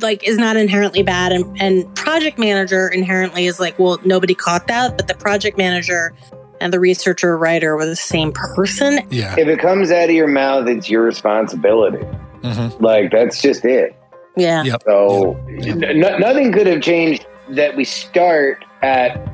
[0.00, 4.66] like is not inherently bad, and, and project manager inherently is like, well, nobody caught
[4.66, 6.12] that, but the project manager
[6.60, 9.00] and the researcher or writer were the same person.
[9.10, 9.34] Yeah.
[9.38, 12.04] If it comes out of your mouth, it's your responsibility.
[12.42, 12.82] Mm-hmm.
[12.82, 13.96] Like that's just it.
[14.36, 14.76] Yeah.
[14.84, 19.32] So n- n- nothing could have changed that we start at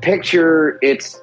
[0.00, 1.22] picture it's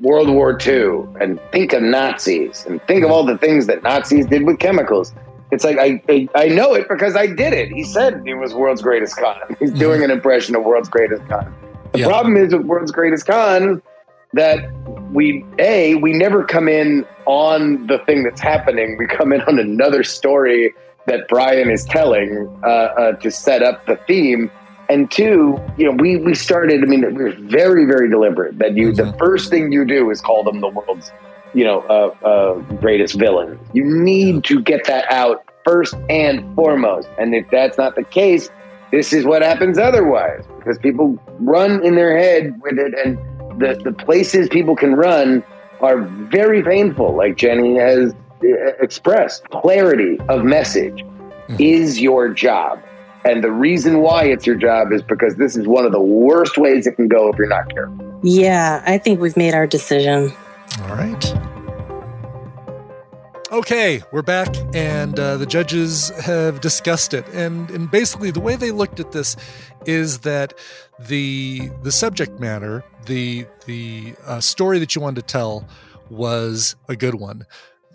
[0.00, 3.12] World War II and think of Nazis and think of mm-hmm.
[3.12, 5.12] all the things that Nazis did with chemicals.
[5.50, 7.70] It's like I, I I know it because I did it.
[7.70, 9.36] He said it was World's Greatest Con.
[9.60, 10.04] He's doing mm-hmm.
[10.04, 11.54] an impression of World's Greatest Con.
[11.92, 12.08] The Yeah.
[12.08, 13.80] problem is with World's Greatest Con
[14.32, 14.68] that
[15.12, 18.96] we a we never come in on the thing that's happening.
[18.98, 20.74] We come in on another story
[21.06, 24.50] that Brian is telling uh, uh, to set up the theme.
[24.88, 26.82] And two, you know, we we started.
[26.82, 30.20] I mean, we were very very deliberate that you the first thing you do is
[30.20, 31.10] call them the world's
[31.54, 33.58] you know uh, uh, greatest villain.
[33.72, 37.08] You need to get that out first and foremost.
[37.18, 38.50] And if that's not the case,
[38.94, 43.18] this is what happens otherwise because people run in their head with it and
[43.60, 45.42] the, the places people can run
[45.80, 48.14] are very painful like jenny has
[48.80, 51.04] expressed clarity of message
[51.58, 52.80] is your job
[53.24, 56.58] and the reason why it's your job is because this is one of the worst
[56.58, 60.32] ways it can go if you're not careful Yeah, I think we've made our decision.
[60.82, 61.34] All right.
[63.52, 68.56] Okay, we're back, and uh, the judges have discussed it, and and basically the way
[68.56, 69.36] they looked at this
[69.86, 70.54] is that
[70.98, 75.68] the the subject matter, the the uh, story that you wanted to tell,
[76.10, 77.46] was a good one.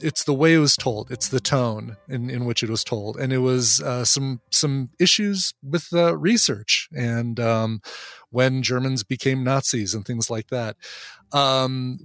[0.01, 1.11] It's the way it was told.
[1.11, 4.89] It's the tone in, in which it was told, and it was uh, some some
[4.99, 7.81] issues with uh, research and um,
[8.29, 10.75] when Germans became Nazis and things like that.
[11.31, 11.99] Um,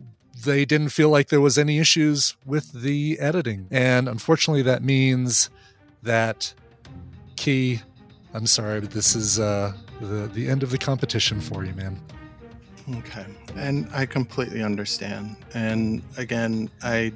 [0.44, 5.50] they didn't feel like there was any issues with the editing, and unfortunately, that means
[6.02, 6.54] that
[7.36, 7.80] Key,
[8.32, 12.00] I'm sorry, but this is uh, the the end of the competition for you, man.
[12.98, 13.24] Okay.
[13.56, 15.36] And I completely understand.
[15.54, 17.12] And again, I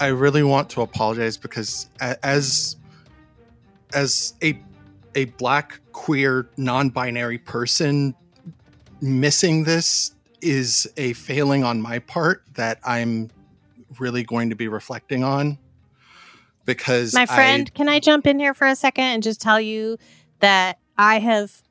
[0.00, 2.76] I really want to apologize because as
[3.94, 4.58] as a
[5.14, 8.14] a black queer non-binary person
[9.00, 13.30] missing this is a failing on my part that I'm
[13.98, 15.58] really going to be reflecting on
[16.66, 19.60] because My I- friend, can I jump in here for a second and just tell
[19.60, 19.96] you
[20.40, 21.62] that I have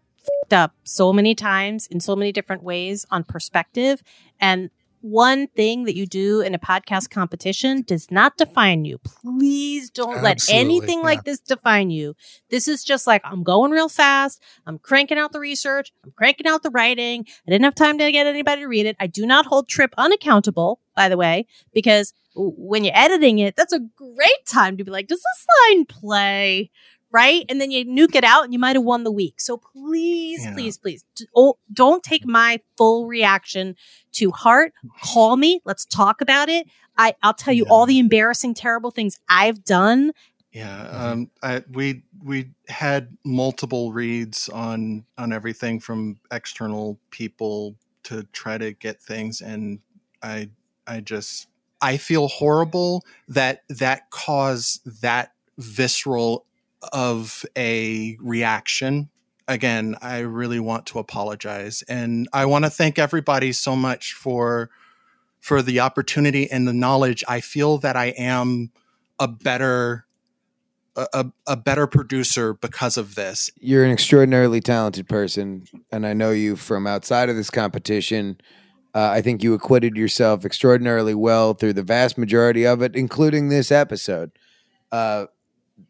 [0.50, 4.02] fed up so many times in so many different ways on perspective.
[4.40, 4.72] And
[5.06, 8.98] one thing that you do in a podcast competition does not define you.
[8.98, 11.06] Please don't let anything yeah.
[11.06, 12.16] like this define you.
[12.50, 14.42] This is just like, I'm going real fast.
[14.66, 15.94] I'm cranking out the research.
[16.04, 17.24] I'm cranking out the writing.
[17.48, 18.96] I didn't have time to get anybody to read it.
[19.00, 23.74] I do not hold Trip unaccountable, by the way, because when you're editing it, that's
[23.74, 26.72] a great time to be like, does this line play?
[27.16, 27.46] Right.
[27.48, 29.40] And then you nuke it out and you might have won the week.
[29.40, 30.54] So please, Yeah.
[30.54, 31.06] please, please
[31.72, 33.78] don't take my full reaction
[34.16, 34.74] to heart.
[35.02, 35.62] Call me.
[35.64, 36.68] Let's talk about it.
[36.98, 40.12] I, I'll tell you all the embarrassing, terrible things I've done.
[40.52, 48.24] Yeah, um, I, we we had multiple reads on on everything from external people to
[48.34, 49.80] try to get things, and
[50.22, 50.50] I
[50.88, 51.48] I just
[51.82, 56.46] I feel horrible that that caused that visceral
[56.94, 59.10] of a reaction.
[59.48, 64.70] Again, I really want to apologize, and I want to thank everybody so much for
[65.40, 67.24] for the opportunity and the knowledge.
[67.28, 68.72] I feel that I am
[69.20, 70.06] a better
[70.96, 73.52] a, a, better producer because of this.
[73.60, 78.40] You're an extraordinarily talented person, and I know you from outside of this competition.
[78.94, 83.50] Uh, I think you acquitted yourself extraordinarily well through the vast majority of it, including
[83.50, 84.32] this episode.
[84.92, 85.26] Uh,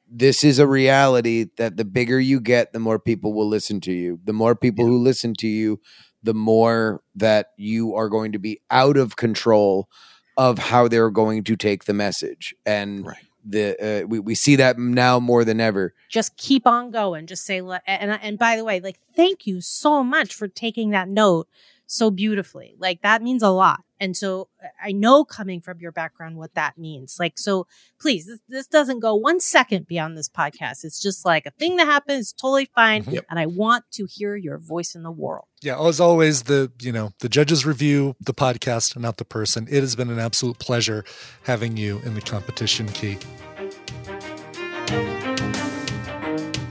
[0.09, 3.91] this is a reality that the bigger you get, the more people will listen to
[3.91, 4.19] you.
[4.23, 5.79] The more people who listen to you,
[6.23, 9.89] the more that you are going to be out of control
[10.37, 12.55] of how they're going to take the message.
[12.65, 13.07] And
[13.45, 15.93] the uh, we, we see that now more than ever.
[16.09, 17.27] just keep on going.
[17.27, 21.07] Just say, and and by the way, like thank you so much for taking that
[21.07, 21.47] note
[21.85, 22.75] so beautifully.
[22.79, 23.84] Like that means a lot.
[23.99, 24.49] And so
[24.83, 27.17] I know coming from your background what that means.
[27.19, 27.67] Like so,
[27.99, 30.83] please, this, this doesn't go one second beyond this podcast.
[30.83, 33.03] It's just like a thing that happens, totally fine.
[33.03, 33.19] Mm-hmm.
[33.29, 35.45] And I want to hear your voice in the world.
[35.61, 39.67] Yeah, as always, the you know the judges review the podcast, not the person.
[39.69, 41.03] It has been an absolute pleasure
[41.43, 43.17] having you in the competition, Key.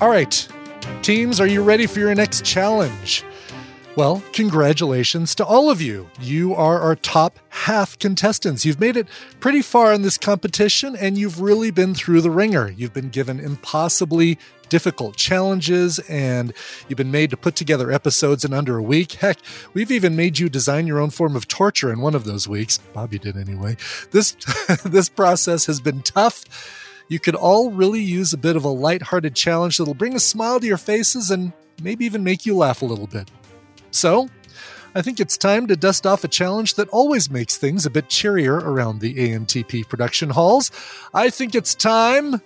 [0.00, 0.48] All right,
[1.02, 3.24] teams, are you ready for your next challenge?
[3.96, 6.10] Well, congratulations to all of you.
[6.20, 8.64] You are our top half contestants.
[8.64, 9.06] You've made it
[9.38, 12.70] pretty far in this competition and you've really been through the ringer.
[12.76, 14.36] You've been given impossibly
[14.68, 16.52] difficult challenges and
[16.88, 19.12] you've been made to put together episodes in under a week.
[19.12, 19.38] Heck,
[19.74, 22.78] we've even made you design your own form of torture in one of those weeks.
[22.78, 23.76] Bobby did anyway.
[24.10, 24.32] This
[24.84, 26.42] this process has been tough.
[27.06, 30.58] You could all really use a bit of a lighthearted challenge that'll bring a smile
[30.58, 33.30] to your faces and maybe even make you laugh a little bit.
[33.94, 34.28] So,
[34.96, 38.08] I think it's time to dust off a challenge that always makes things a bit
[38.08, 40.70] cheerier around the ANTP production halls.
[41.12, 42.42] I think it's time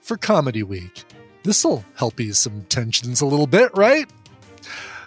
[0.00, 1.04] for Comedy Week.
[1.42, 4.08] This'll help ease some tensions a little bit, right?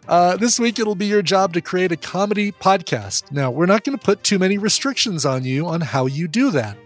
[0.08, 3.32] Uh, this week, it'll be your job to create a comedy podcast.
[3.32, 6.52] Now, we're not going to put too many restrictions on you on how you do
[6.52, 6.78] that.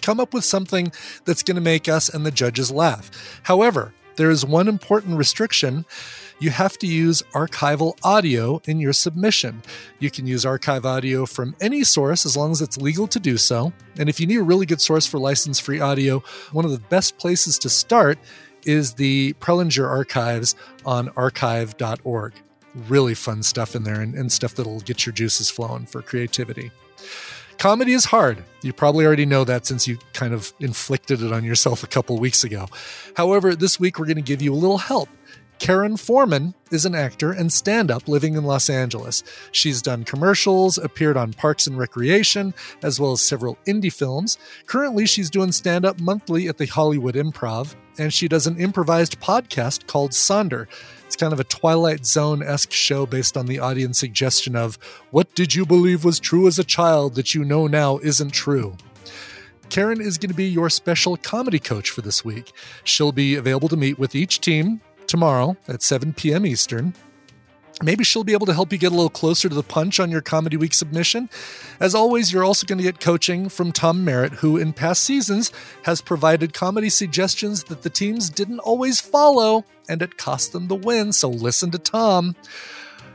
[0.00, 0.92] Come up with something
[1.24, 3.10] that's going to make us and the judges laugh.
[3.42, 5.84] However, there is one important restriction.
[6.42, 9.62] You have to use archival audio in your submission.
[10.00, 13.36] You can use archive audio from any source as long as it's legal to do
[13.36, 13.72] so.
[13.96, 16.20] And if you need a really good source for license free audio,
[16.50, 18.18] one of the best places to start
[18.66, 22.32] is the Prelinger archives on archive.org.
[22.88, 26.72] Really fun stuff in there and, and stuff that'll get your juices flowing for creativity.
[27.58, 28.42] Comedy is hard.
[28.62, 32.18] You probably already know that since you kind of inflicted it on yourself a couple
[32.18, 32.66] weeks ago.
[33.14, 35.08] However, this week we're going to give you a little help.
[35.62, 39.22] Karen Foreman is an actor and stand up living in Los Angeles.
[39.52, 42.52] She's done commercials, appeared on Parks and Recreation,
[42.82, 44.38] as well as several indie films.
[44.66, 49.20] Currently, she's doing stand up monthly at the Hollywood Improv, and she does an improvised
[49.20, 50.66] podcast called Sonder.
[51.06, 54.78] It's kind of a Twilight Zone esque show based on the audience suggestion of
[55.12, 58.76] what did you believe was true as a child that you know now isn't true?
[59.68, 62.50] Karen is going to be your special comedy coach for this week.
[62.82, 64.80] She'll be available to meet with each team
[65.12, 66.46] tomorrow at 7 p.m.
[66.46, 66.94] Eastern.
[67.82, 70.10] Maybe she'll be able to help you get a little closer to the punch on
[70.10, 71.28] your Comedy Week submission.
[71.80, 75.52] As always, you're also going to get coaching from Tom Merritt, who in past seasons
[75.82, 80.76] has provided comedy suggestions that the teams didn't always follow, and it cost them the
[80.76, 81.12] win.
[81.12, 82.34] So listen to Tom.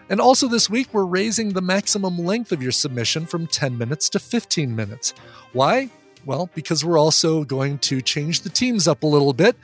[0.07, 4.07] And also this week, we're raising the maximum length of your submission from 10 minutes
[4.10, 5.15] to 15 minutes.
[5.52, 5.90] Why?
[6.26, 9.56] Well, because we're also going to change the teams up a little bit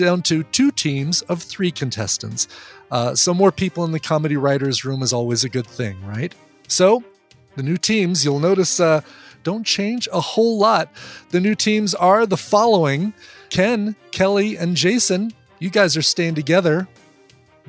[0.00, 2.48] down to two teams of three contestants.
[2.90, 6.34] Uh, so, more people in the comedy writers' room is always a good thing, right?
[6.66, 7.04] So,
[7.56, 9.02] the new teams, you'll notice, uh,
[9.42, 10.90] don't change a whole lot.
[11.30, 13.14] The new teams are the following
[13.48, 15.32] Ken, Kelly, and Jason.
[15.58, 16.88] You guys are staying together.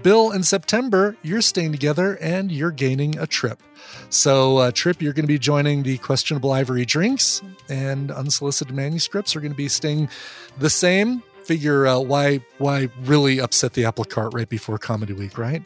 [0.03, 3.61] Bill and September, you're staying together and you're gaining a trip.
[4.09, 9.35] So, uh, Trip, you're going to be joining the questionable ivory drinks, and unsolicited manuscripts
[9.35, 10.09] are going to be staying
[10.57, 11.23] the same.
[11.43, 15.63] Figure uh, why why really upset the apple cart right before Comedy Week, right?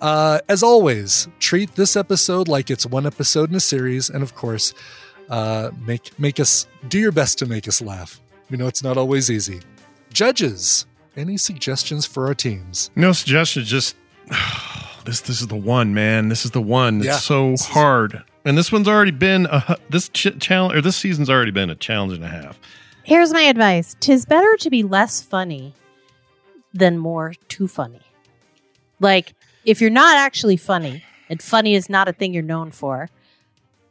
[0.00, 4.34] Uh, as always, treat this episode like it's one episode in a series, and of
[4.34, 4.74] course,
[5.30, 8.20] uh, make make us do your best to make us laugh.
[8.50, 9.60] We know it's not always easy.
[10.12, 12.90] Judges, any suggestions for our teams?
[12.96, 13.68] No suggestions.
[13.68, 13.96] Just
[15.04, 15.20] this.
[15.22, 16.28] This is the one, man.
[16.28, 16.98] This is the one.
[16.98, 17.16] It's Yeah.
[17.16, 18.22] so hard.
[18.44, 21.74] And this one's already been a this ch- challenge or this season's already been a
[21.74, 22.58] challenge and a half.
[23.06, 25.74] Here's my advice Tis better to be less funny
[26.74, 28.00] than more too funny.
[28.98, 29.32] Like,
[29.64, 33.08] if you're not actually funny, and funny is not a thing you're known for,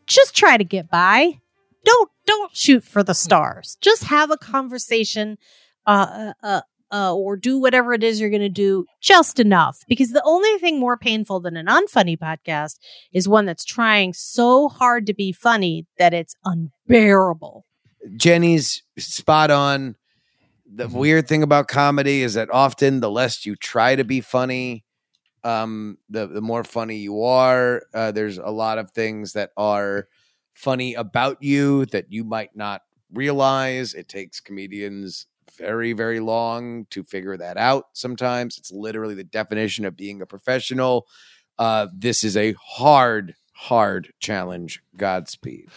[0.05, 1.39] just try to get by.
[1.85, 3.77] Don't don't shoot for the stars.
[3.79, 5.37] Just have a conversation,
[5.87, 6.61] uh, uh,
[6.91, 9.77] uh, or do whatever it is you're going to do just enough.
[9.87, 12.79] Because the only thing more painful than an unfunny podcast
[13.13, 17.65] is one that's trying so hard to be funny that it's unbearable.
[18.15, 19.95] Jenny's spot on.
[20.67, 24.83] The weird thing about comedy is that often the less you try to be funny,
[25.43, 27.83] um, the the more funny you are.
[27.93, 30.07] Uh, there's a lot of things that are
[30.53, 32.81] funny about you that you might not
[33.13, 33.93] realize.
[33.93, 35.27] It takes comedians
[35.57, 37.85] very very long to figure that out.
[37.93, 41.07] Sometimes it's literally the definition of being a professional.
[41.59, 44.81] Uh, this is a hard hard challenge.
[44.97, 45.67] Godspeed.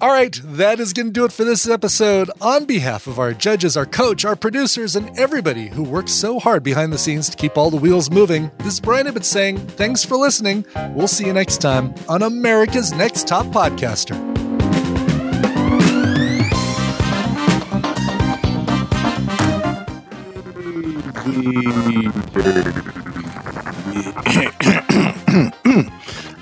[0.00, 2.30] All right, that is going to do it for this episode.
[2.40, 6.62] On behalf of our judges, our coach, our producers, and everybody who works so hard
[6.62, 10.04] behind the scenes to keep all the wheels moving, this is Brian Ibbott saying thanks
[10.04, 10.66] for listening.
[10.94, 14.16] We'll see you next time on America's Next Top Podcaster.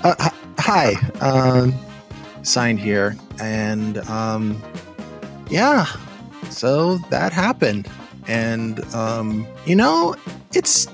[0.03, 1.73] uh, h- hi, um,
[2.43, 4.61] signed here, and um,
[5.49, 5.85] yeah,
[6.49, 7.89] so that happened,
[8.27, 10.15] and um, you know,
[10.53, 10.87] it's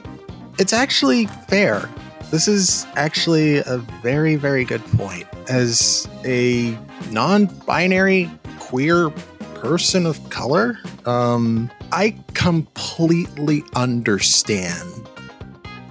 [0.57, 1.89] it's actually fair.
[2.31, 5.27] This is actually a very very good point.
[5.49, 6.77] As a
[7.11, 8.29] non-binary
[8.59, 9.09] queer
[9.55, 15.09] person of color, um, I completely understand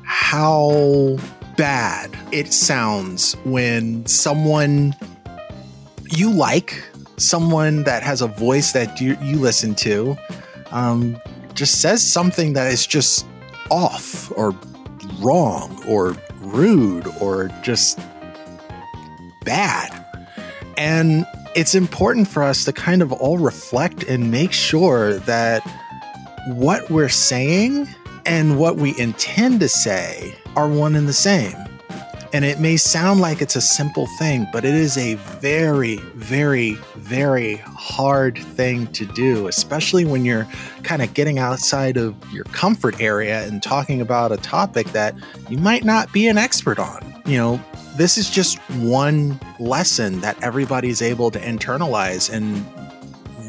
[0.03, 1.19] how
[1.61, 4.97] bad it sounds when someone
[6.11, 6.83] you like,
[7.19, 10.17] someone that has a voice that you, you listen to,
[10.71, 11.21] um,
[11.53, 13.27] just says something that is just
[13.71, 14.59] off or
[15.21, 17.99] wrong or rude or just
[19.45, 20.03] bad.
[20.79, 25.61] And it's important for us to kind of all reflect and make sure that
[26.55, 27.87] what we're saying
[28.25, 31.57] and what we intend to say are one and the same.
[32.33, 36.75] And it may sound like it's a simple thing, but it is a very, very,
[36.97, 40.47] very hard thing to do, especially when you're
[40.85, 45.17] kind of getting outside of your comfort area and talking about a topic that
[45.49, 47.05] you might not be an expert on.
[47.27, 47.65] You know,
[47.97, 52.65] this is just one lesson that everybody's able to internalize and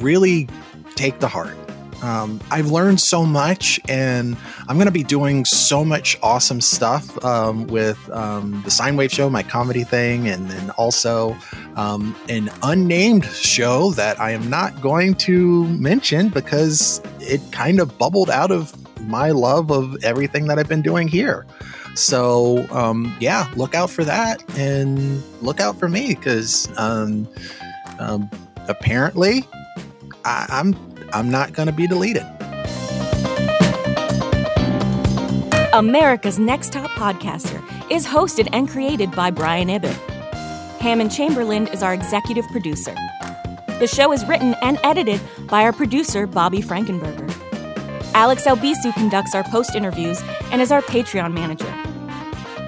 [0.03, 0.49] really
[0.95, 1.55] take to heart.
[2.01, 4.35] Um, I've learned so much, and
[4.67, 9.11] I'm going to be doing so much awesome stuff um, with um, the Sine Wave
[9.11, 11.37] Show, my comedy thing, and then also
[11.75, 17.97] um, an unnamed show that I am not going to mention because it kind of
[17.97, 21.45] bubbled out of my love of everything that I've been doing here.
[21.95, 27.27] So, um, yeah, look out for that and look out for me because um,
[28.69, 29.45] apparently
[30.23, 30.73] I'm
[31.13, 32.25] I'm not going to be deleted.
[35.73, 39.95] America's Next Top Podcaster is hosted and created by Brian Ibbott.
[40.79, 42.93] Hammond Chamberlain is our executive producer.
[43.79, 47.29] The show is written and edited by our producer, Bobby Frankenberger.
[48.13, 50.21] Alex Albisu conducts our post interviews
[50.51, 51.73] and is our Patreon manager.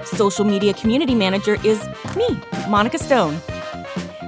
[0.05, 2.39] social media community manager is me,
[2.69, 3.35] Monica Stone.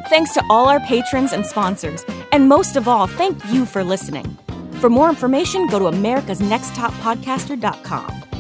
[0.10, 2.04] Thanks to all our patrons and sponsors,
[2.36, 4.38] and most of all, thank you for listening.
[4.82, 8.35] For more information, go to americasnexttoppodcaster.com.